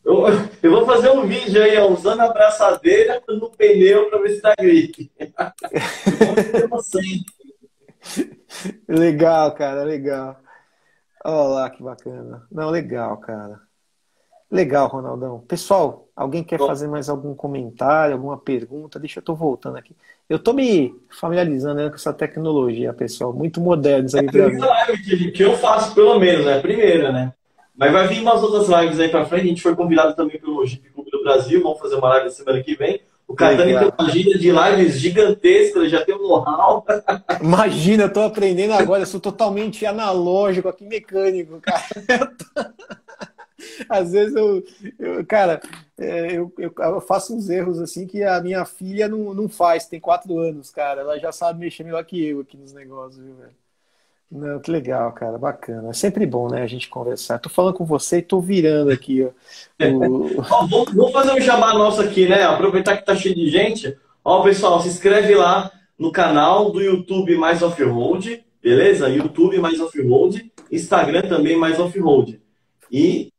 [0.04, 4.18] Pô, eu, eu, vou fazer um vídeo aí, ó, usando a braçadeira no pneu para
[4.18, 5.12] ver se dá gripe.
[8.88, 10.40] legal, cara, legal.
[11.24, 12.46] Olha lá que bacana.
[12.52, 13.62] Não, legal, cara.
[14.52, 15.42] Legal, Ronaldão.
[15.48, 16.66] Pessoal, alguém quer Bom.
[16.66, 19.00] fazer mais algum comentário, alguma pergunta?
[19.00, 19.96] Deixa eu tô voltando aqui.
[20.28, 23.32] Eu tô me familiarizando né, com essa tecnologia, pessoal.
[23.32, 26.60] Muito modernos aí é live que eu faço, pelo menos, né?
[26.62, 27.34] Primeira, né?
[27.76, 29.46] Mas vai vir umas outras lives aí pra frente.
[29.46, 31.62] A gente foi convidado também pelo Jeep Clube do Brasil.
[31.62, 33.02] Vamos fazer uma live semana que vem.
[33.30, 36.84] O Catani tem uma agenda de lives gigantesca, já tem um know-how.
[37.40, 42.34] Imagina, eu tô aprendendo agora, eu sou totalmente analógico aqui, mecânico, cara.
[43.88, 44.64] Às vezes eu,
[44.98, 45.62] eu cara,
[46.00, 49.86] é, eu, eu, eu, faço uns erros assim que a minha filha não, não faz,
[49.86, 51.02] tem quatro anos, cara.
[51.02, 53.54] Ela já sabe mexer melhor que eu aqui nos negócios, viu, velho?
[54.32, 55.90] Não, que legal, cara, bacana.
[55.90, 57.40] É sempre bom, né, a gente conversar.
[57.40, 59.30] Tô falando com você e tô virando aqui, ó.
[59.84, 60.42] O...
[60.52, 62.44] ó vou, fazer um jabá nosso aqui, né?
[62.44, 63.98] Aproveitar que tá cheio de gente.
[64.24, 69.10] Ó, pessoal, se inscreve lá no canal do YouTube Mais Off-Road, beleza?
[69.10, 72.40] YouTube Mais Off-Road, Instagram também Mais Off-Road.
[72.92, 73.34] E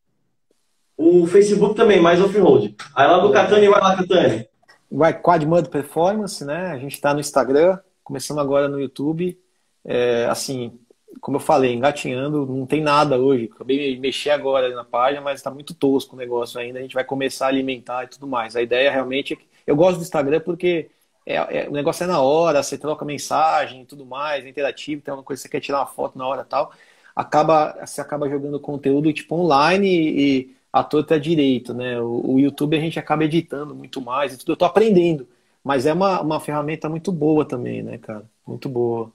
[0.97, 2.75] o Facebook também, Mais Off-Road.
[2.97, 4.49] Aí lá do Catani, vai lá, Catani.
[4.91, 6.73] Vai Quad Mud Performance, né?
[6.73, 9.39] A gente tá no Instagram, começando agora no YouTube
[9.85, 10.79] é, assim,
[11.21, 13.51] como eu falei, engatinhando, não tem nada hoje.
[13.53, 16.79] Acabei de mexer agora na página, mas está muito tosco o negócio ainda.
[16.79, 18.57] A gente vai começar a alimentar e tudo mais.
[18.57, 20.91] A ideia realmente é que eu gosto do Instagram porque
[21.27, 25.03] é, é, o negócio é na hora, você troca mensagem e tudo mais, é interativo,
[25.03, 26.73] tem uma coisa que você quer tirar uma foto na hora tal.
[27.15, 32.01] Acaba, você acaba jogando conteúdo tipo online e, e a torta direito, né?
[32.01, 34.53] O, o, YouTube a gente acaba editando muito mais e tudo.
[34.53, 35.29] Eu tô aprendendo,
[35.63, 38.25] mas é uma, uma ferramenta muito boa também, né, cara?
[38.47, 39.13] Muito boa.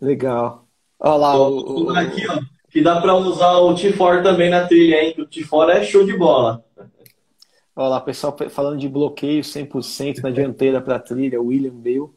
[0.00, 0.66] Legal.
[0.98, 1.38] Olha lá.
[1.38, 2.40] o, o, aqui, ó,
[2.70, 5.14] que dá para usar o T4 também na trilha, hein?
[5.18, 6.64] O T4 é show de bola.
[7.74, 12.10] Olha lá, pessoal falando de bloqueio 100% na dianteira para trilha, William Bale.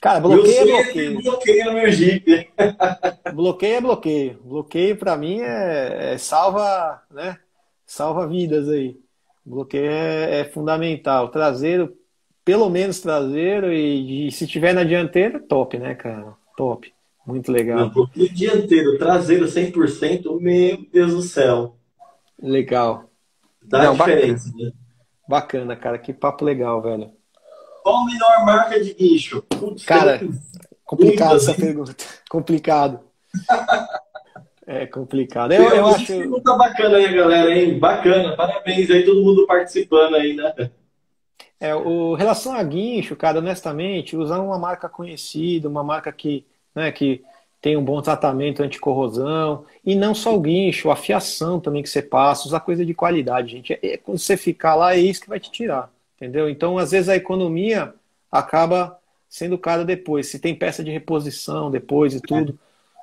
[0.00, 1.22] Cara, bloqueio é bloqueio.
[1.22, 2.50] Bloqueio no meu Jeep.
[3.32, 4.40] bloqueio é bloqueio.
[4.44, 7.38] Bloqueio para mim é, é, salva, né?
[7.84, 8.96] Salva vidas aí.
[9.44, 11.28] Bloqueio é, é fundamental.
[11.28, 11.96] Traseiro,
[12.44, 16.34] pelo menos traseiro e, e se tiver na dianteira, top, né, cara?
[16.56, 16.92] Top.
[17.26, 17.90] Muito legal.
[17.92, 21.76] No dianteiro, traseiro 100%, meu Deus do céu.
[22.40, 23.10] Legal.
[23.60, 24.64] Dá Não, diferença, bacana.
[24.64, 24.72] Né?
[25.28, 25.98] bacana, cara.
[25.98, 27.10] Que papo legal, velho.
[27.82, 29.42] Qual a melhor marca de guincho?
[29.42, 30.20] Putz, cara,
[30.84, 31.94] complicado essa pergunta.
[32.30, 33.00] complicado.
[34.68, 35.52] É complicado.
[35.52, 36.12] Eu, eu acho.
[36.12, 37.78] Muito tá bacana aí, galera, hein?
[37.78, 38.34] Bacana.
[38.34, 40.52] Parabéns aí, todo mundo participando aí, né?
[41.60, 46.44] É, o relação a guincho, cara, honestamente, usar uma marca conhecida, uma marca que,
[46.76, 47.24] né, que
[47.60, 52.02] tem um bom tratamento anticorrosão, e não só o guincho, a fiação também que você
[52.02, 53.72] passa, usar coisa de qualidade, gente.
[53.72, 56.48] É, é, quando você ficar lá, é isso que vai te tirar, entendeu?
[56.48, 57.94] Então, às vezes, a economia
[58.30, 58.96] acaba
[59.28, 60.28] sendo cara depois.
[60.28, 62.56] Se tem peça de reposição depois e tudo,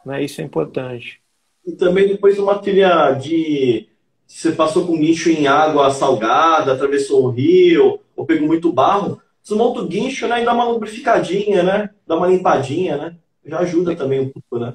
[0.05, 1.19] né, isso é importante.
[1.65, 3.89] E também depois uma trilha de.
[4.25, 9.81] Você passou com guincho em água salgada, atravessou o rio, ou pegou muito barro, desmonta
[9.81, 11.89] o guincho né, e dá uma lubrificadinha, né?
[12.07, 13.15] Dá uma limpadinha, né?
[13.45, 14.73] Já ajuda também um pouco, né?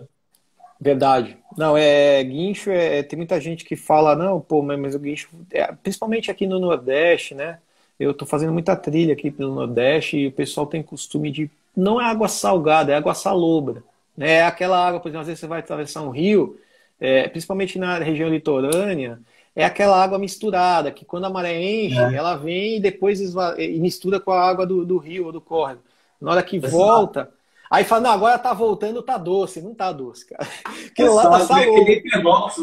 [0.80, 1.36] Verdade.
[1.56, 5.72] Não, é guincho, é, tem muita gente que fala, não, pô, mas o guincho, é,
[5.72, 7.58] principalmente aqui no Nordeste, né?
[7.98, 11.50] Eu tô fazendo muita trilha aqui pelo Nordeste e o pessoal tem costume de.
[11.76, 13.82] Não é água salgada, é água salobra.
[14.16, 14.34] Né?
[14.34, 16.58] É aquela água, por exemplo, às vezes você vai atravessar um rio,
[17.00, 19.18] é, principalmente na região litorânea,
[19.54, 22.14] é aquela água misturada, que quando a maré enche, é.
[22.14, 25.80] ela vem e depois e mistura com a água do, do rio ou do córrego.
[26.20, 27.28] Na hora que volta,
[27.70, 29.60] aí fala, não, agora tá voltando, tá doce.
[29.60, 30.46] Não tá doce, cara.
[30.86, 32.02] Porque lá tá salobro.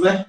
[0.01, 0.25] né?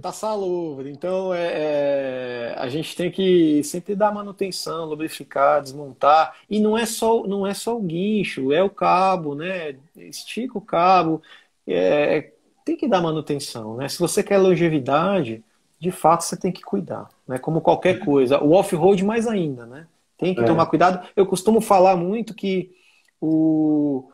[0.00, 0.88] Tá salobro.
[0.88, 6.34] Então, é, é, a gente tem que sempre dar manutenção, lubrificar, desmontar.
[6.48, 9.76] E não é só, não é só o guincho, é o cabo, né?
[9.96, 11.22] Estica o cabo.
[11.66, 12.32] É,
[12.64, 13.88] tem que dar manutenção, né?
[13.88, 15.42] Se você quer longevidade,
[15.80, 17.38] de fato você tem que cuidar, né?
[17.38, 18.42] Como qualquer coisa.
[18.42, 19.86] O off-road mais ainda, né?
[20.18, 20.44] Tem que é.
[20.44, 21.06] tomar cuidado.
[21.14, 22.76] Eu costumo falar muito que
[23.20, 24.10] o,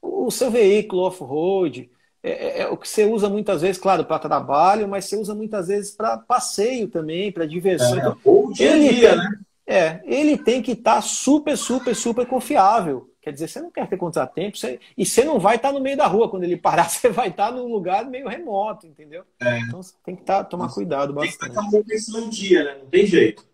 [0.00, 1.90] o seu veículo off-road
[2.22, 5.32] é, é, é, o que você usa muitas vezes, claro, para trabalho, mas você usa
[5.32, 7.98] muitas vezes para passeio também, para diversão.
[7.98, 9.30] É, ou dia a dia, né?
[9.64, 13.10] É, ele tem que estar tá super, super, super confiável.
[13.20, 14.80] Quer dizer, você não quer ter contratempo, você...
[14.96, 16.28] e você não vai estar no meio da rua.
[16.28, 19.22] Quando ele parar, você vai estar num lugar meio remoto, entendeu?
[19.40, 19.58] É.
[19.60, 21.38] Então você tem que tá, tomar cuidado bastante.
[21.38, 22.78] Tem que estar manutenção em dia, né?
[22.80, 23.44] Não tem jeito.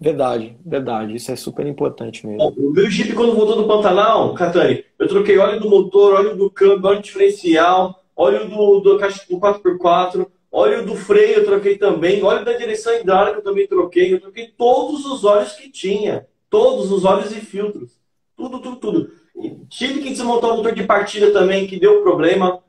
[0.00, 1.14] Verdade, verdade.
[1.14, 2.48] Isso é super importante mesmo.
[2.56, 6.50] o meu Jeep, quando voltou do Pantanal, Catani, eu troquei óleo do motor, óleo do
[6.50, 12.44] câmbio, óleo diferencial, óleo do, do, do 4x4, óleo do freio eu troquei também, óleo
[12.44, 14.12] da direção hidráulica eu também troquei.
[14.12, 16.26] Eu troquei todos os óleos que tinha.
[16.50, 17.98] Todos os óleos e filtros.
[18.36, 19.10] Tudo, tudo, tudo.
[19.36, 22.60] E tive que desmontar o motor de partida também, que deu problema,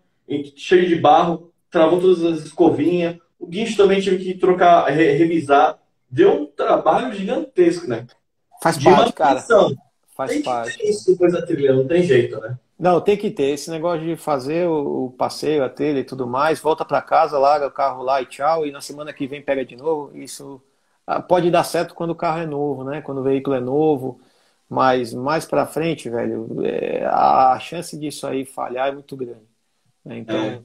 [0.56, 3.18] cheio de barro, travou todas as escovinhas.
[3.40, 5.78] O guincho também tive que trocar, re, revisar.
[6.10, 8.06] Deu um trabalho gigantesco, né?
[8.62, 9.43] Faz de parte, cara.
[10.16, 10.78] Faz tem parte.
[10.78, 12.58] Que isso depois da trilha, não tem jeito, né?
[12.78, 13.51] Não, tem que ter.
[13.51, 17.68] Esse negócio de fazer o, passeio, a trilha e tudo mais, volta para casa, larga
[17.68, 20.16] o carro lá e tchau, e na semana que vem pega de novo.
[20.18, 20.62] Isso
[21.08, 23.01] ah, pode dar certo quando o carro é novo, né?
[23.01, 24.20] Quando o veículo é novo.
[24.70, 29.47] Mas mais para frente, velho, é, a chance disso aí falhar é muito grande.
[30.03, 30.18] Né?
[30.18, 30.62] Então, é.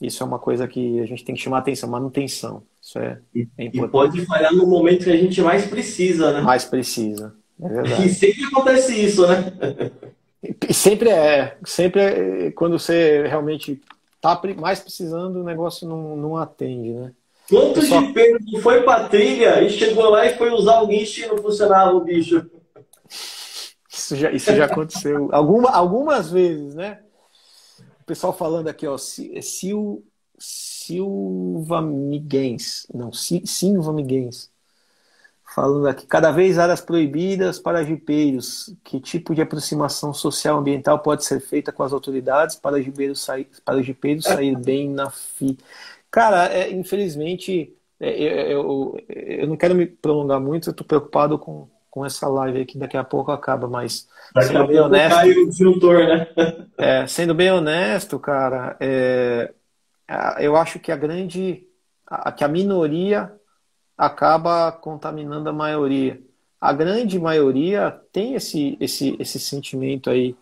[0.00, 2.62] isso é uma coisa que a gente tem que chamar atenção, manutenção.
[2.88, 3.20] Isso é,
[3.58, 3.76] é importante.
[3.76, 6.40] E pode falhar no momento que a gente mais precisa, né?
[6.40, 7.34] Mais precisa.
[7.60, 8.06] É verdade.
[8.06, 9.52] E sempre acontece isso, né?
[10.66, 11.58] E sempre é.
[11.66, 13.78] Sempre é, quando você realmente
[14.22, 17.12] tá mais precisando, o negócio não, não atende, né?
[17.50, 18.06] Quantos Pessoal...
[18.06, 21.38] de Pedro foi pra trilha e chegou lá e foi usar o guincho e não
[21.38, 22.50] funcionava o bicho?
[23.90, 27.00] Isso já, isso já aconteceu Alguma, algumas vezes, né?
[28.00, 30.04] O pessoal falando aqui, ó, é Sil,
[30.88, 32.86] Silva Miguens.
[32.92, 34.50] Não, Silva Miguens.
[35.54, 38.74] Falando aqui, cada vez áreas proibidas para jipeiros.
[38.82, 43.48] Que tipo de aproximação social ambiental pode ser feita com as autoridades para jipeiros sair,
[43.64, 45.58] para jipeiros sair bem na FI?
[46.10, 51.38] Cara, é, infelizmente, é, eu, eu, eu não quero me prolongar muito, eu estou preocupado
[51.38, 55.16] com com essa live aqui, daqui a pouco acaba, mas daqui sendo bem honesto.
[55.16, 56.28] Cai o disjuntor, né?
[56.78, 59.52] é, sendo bem honesto, cara, é,
[60.40, 61.66] eu acho que a grande.
[62.06, 63.32] A, que a minoria
[63.96, 66.20] acaba contaminando a maioria.
[66.60, 70.34] A grande maioria tem esse, esse, esse sentimento aí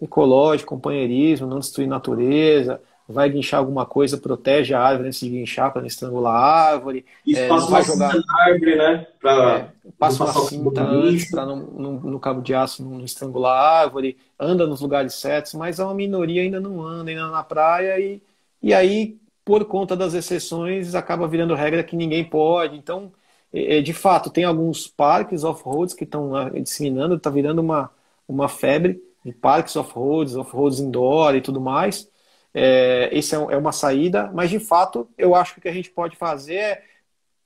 [0.00, 5.72] ecológico, companheirismo, não destruir natureza, vai guinchar alguma coisa, protege a árvore antes de guinchar
[5.72, 7.06] para não estrangular a árvore.
[7.26, 9.06] Isso é, passa vai jogar na árvore, né?
[9.18, 9.56] Pra...
[9.56, 14.66] É, passa uma cinta antes para no cabo de aço não, estrangular a árvore, anda
[14.66, 18.20] nos lugares certos, mas a minoria ainda não anda, ainda na praia e,
[18.62, 22.76] e aí, por conta das exceções, acaba virando regra que ninguém pode.
[22.76, 23.12] Então,
[23.52, 26.32] é, é de fato, tem alguns parques off-roads que estão
[26.62, 27.90] disseminando, está virando uma,
[28.26, 32.08] uma febre de parques off-roads, off-roads indoor e tudo mais,
[32.54, 35.72] é, esse é, é uma saída, mas de fato eu acho que o que a
[35.72, 36.82] gente pode fazer é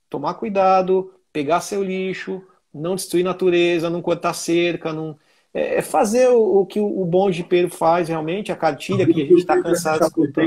[0.09, 2.41] tomar cuidado, pegar seu lixo,
[2.73, 5.17] não destruir natureza, não cortar cerca, não
[5.53, 9.33] é, fazer o, o, que o bom jipeiro faz realmente, a cartilha que a gente
[9.39, 10.45] está cansado de escutar.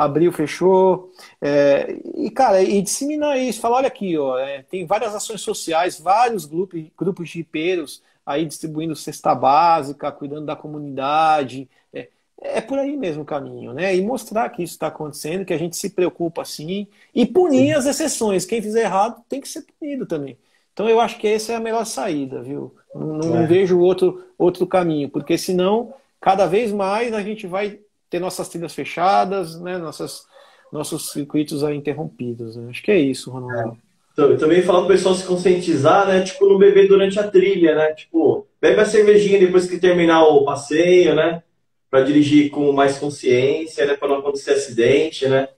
[0.00, 1.12] Abriu, fechou.
[1.42, 3.60] É, e, cara, e disseminar isso.
[3.60, 8.46] Falar, olha aqui, ó, é, tem várias ações sociais, vários grupos, grupos de hipeiros aí
[8.46, 11.68] distribuindo cesta básica, cuidando da comunidade.
[11.92, 12.08] É,
[12.40, 13.94] é por aí mesmo o caminho, né?
[13.94, 17.84] E mostrar que isso está acontecendo, que a gente se preocupa assim, e punir as
[17.84, 18.46] exceções.
[18.46, 20.38] Quem fizer errado tem que ser punido também.
[20.72, 22.74] Então eu acho que essa é a melhor saída, viu?
[22.94, 23.46] Não, não é.
[23.46, 27.80] vejo outro, outro caminho, porque senão, cada vez mais a gente vai
[28.10, 29.78] ter nossas trilhas fechadas, né?
[29.78, 30.24] Nossas,
[30.72, 32.56] nossos circuitos aí interrompidos.
[32.56, 32.68] Né?
[32.70, 33.78] Acho que é isso, Ronaldo.
[33.86, 33.90] É.
[34.12, 36.20] Então, também falo para o pessoal se conscientizar, né?
[36.22, 37.94] Tipo, não beber durante a trilha, né?
[37.94, 41.42] Tipo, bebe a cervejinha depois que terminar o passeio, né?
[41.88, 43.94] Para dirigir com mais consciência, né?
[43.94, 45.48] Para não acontecer acidente, né?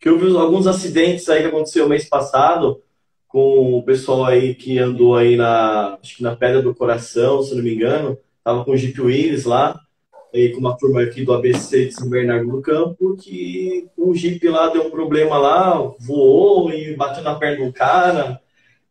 [0.00, 2.82] Que houve alguns acidentes aí que aconteceu mês passado
[3.28, 7.54] com o pessoal aí que andou aí na, acho que na Pedra do Coração, se
[7.54, 9.78] não me engano, tava com o Jeep Willis lá,
[10.46, 14.46] e com uma turma aqui do ABC de São Bernardo do Campo, que o Jeep
[14.48, 18.40] lá deu um problema lá, voou e bateu na perna do cara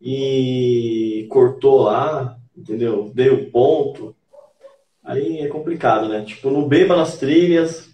[0.01, 3.11] e cortou lá, entendeu?
[3.13, 4.15] Deu ponto.
[5.03, 6.23] Aí é complicado, né?
[6.25, 7.87] Tipo, não beba nas trilhas,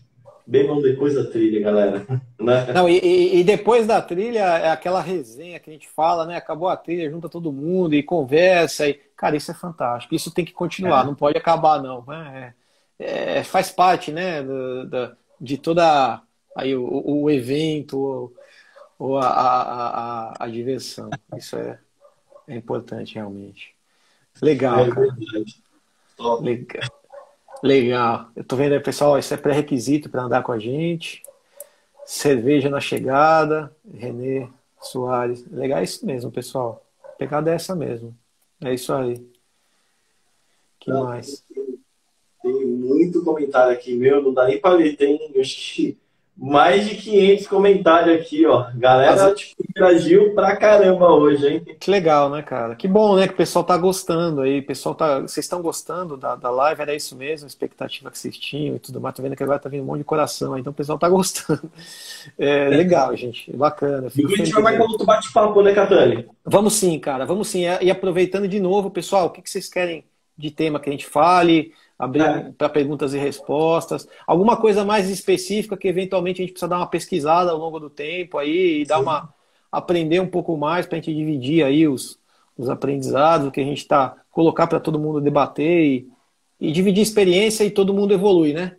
[0.46, 2.06] Bebam depois da trilha, galera.
[2.44, 2.74] Né?
[2.74, 6.36] Não, e, e, depois da trilha é aquela resenha que a gente fala, né?
[6.36, 8.86] Acabou a trilha, junta todo mundo e conversa.
[8.86, 10.14] E, cara, isso é fantástico.
[10.14, 11.06] Isso tem que continuar, é.
[11.06, 12.04] não pode acabar, não.
[12.12, 12.54] É,
[13.04, 14.42] é, faz parte, né?
[14.42, 16.22] Do, do, de toda
[16.56, 18.34] aí, o, o evento ou,
[18.98, 21.10] ou a, a, a, a, diversão.
[21.36, 21.80] Isso é,
[22.48, 23.76] é importante, realmente.
[24.42, 25.16] Legal, é cara.
[26.42, 26.84] Legal.
[27.62, 28.30] Legal.
[28.36, 31.24] Eu tô vendo aí, pessoal, isso é pré-requisito para andar com a gente.
[32.06, 33.76] Cerveja na chegada.
[33.94, 34.50] Renê
[34.82, 35.46] Soares.
[35.50, 36.86] Legal é isso mesmo, pessoal.
[37.04, 38.16] A pegada é essa mesmo.
[38.62, 39.26] É isso aí.
[40.80, 41.44] que mais?
[42.44, 44.22] Tem, muito comentário aqui, meu.
[44.22, 44.96] Não dá nem para ler.
[44.98, 45.98] Tem, acho que
[46.36, 48.66] mais de 500 comentários aqui, ó.
[48.76, 49.40] Galera, Mas...
[49.40, 51.66] tipo, interagiu pra caramba hoje, hein?
[51.80, 52.76] Que legal, né, cara?
[52.76, 54.62] Que bom, né, que o pessoal tá gostando aí.
[54.62, 55.20] Pessoal tá...
[55.20, 56.82] Vocês estão gostando da, da live?
[56.82, 59.16] Era isso mesmo, a expectativa que vocês tinham e tudo mais.
[59.16, 61.08] Tô vendo que agora tá vindo um monte de coração aí, então o pessoal tá
[61.08, 61.72] gostando.
[62.38, 63.52] É, legal, gente.
[63.56, 64.08] Bacana.
[64.16, 66.26] E a gente vai mais outro bate-papo, né, Catani?
[66.44, 67.26] Vamos sim, cara.
[67.26, 67.64] Vamos sim.
[67.82, 70.06] E aproveitando de novo, pessoal, o que, que vocês querem
[70.38, 71.74] de tema que a gente fale?
[72.04, 72.52] Abrir é.
[72.58, 76.88] para perguntas e respostas, alguma coisa mais específica que eventualmente a gente precisa dar uma
[76.88, 79.34] pesquisada ao longo do tempo aí e dar uma
[79.72, 82.20] aprender um pouco mais para a gente dividir aí os,
[82.56, 86.10] os aprendizados, o que a gente está colocar para todo mundo debater e,
[86.60, 88.76] e, dividir experiência e todo mundo evolui, né?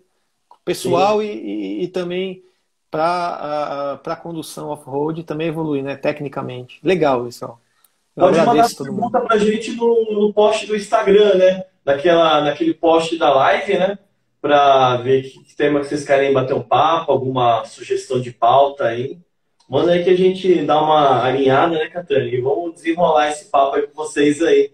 [0.65, 2.43] Pessoal e, e, e, também
[2.91, 5.97] para a condução off-road também evolui, né?
[5.97, 6.79] Tecnicamente.
[6.83, 7.61] Legal, pessoal.
[8.17, 11.65] Eu Pode mandar pergunta para a gente no, no post do Instagram, né?
[11.85, 13.99] Naquela, naquele post da live, né?
[14.41, 19.19] Para ver que tema que vocês querem bater um papo, alguma sugestão de pauta aí.
[19.69, 22.35] Manda aí que a gente dá uma alinhada, né, Catani?
[22.35, 24.73] E vamos desenrolar esse papo aí com vocês aí.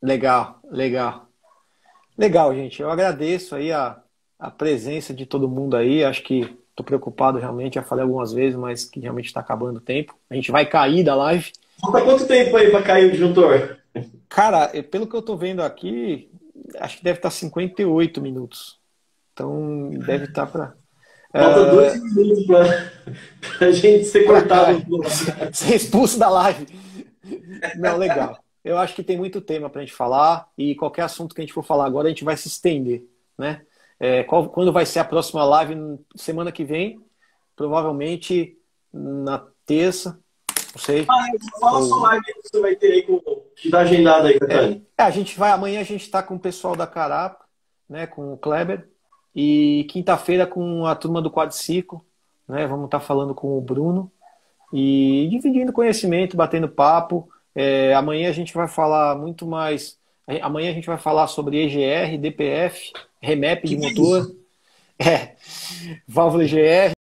[0.00, 1.26] Legal, legal.
[2.16, 2.80] Legal, gente.
[2.80, 3.96] Eu agradeço aí a,
[4.38, 6.04] a presença de todo mundo aí.
[6.04, 9.80] Acho que estou preocupado realmente, já falei algumas vezes, mas que realmente está acabando o
[9.80, 10.14] tempo.
[10.30, 11.50] A gente vai cair da live.
[11.80, 13.78] Falta quanto tempo aí para cair o disjuntor?
[14.28, 16.30] Cara, pelo que eu tô vendo aqui,
[16.78, 18.78] acho que deve estar 58 minutos.
[19.32, 20.74] Então, deve estar para.
[21.32, 24.82] Falta uh, dois minutos para a gente ser cortado.
[25.52, 26.66] ser expulso da live.
[27.76, 28.38] Não, legal.
[28.64, 31.44] Eu acho que tem muito tema para a gente falar e qualquer assunto que a
[31.44, 33.04] gente for falar agora, a gente vai se estender.
[33.38, 33.60] Né?
[34.00, 35.98] É, qual, quando vai ser a próxima live?
[36.16, 37.00] Semana que vem,
[37.54, 38.58] provavelmente
[38.92, 40.18] na terça,
[40.76, 41.06] não sei.
[41.08, 41.26] Ah,
[41.58, 41.84] fala ou...
[41.86, 43.18] sua live que você vai ter aí com.
[43.56, 44.86] Que tá agendado aí, Catani.
[44.96, 47.44] É, a gente vai, amanhã a gente está com o pessoal da Carapa,
[47.88, 48.06] né?
[48.06, 48.86] Com o Kleber.
[49.34, 52.04] E quinta-feira com a turma do Quadriciclo,
[52.46, 52.66] né?
[52.66, 54.12] Vamos estar tá falando com o Bruno.
[54.72, 57.28] E dividindo conhecimento, batendo papo.
[57.54, 59.98] É, amanhã a gente vai falar muito mais.
[60.42, 64.30] Amanhã a gente vai falar sobre EGR, DPF, remap de motor.
[64.98, 65.36] É,
[66.08, 66.95] válvula EGR.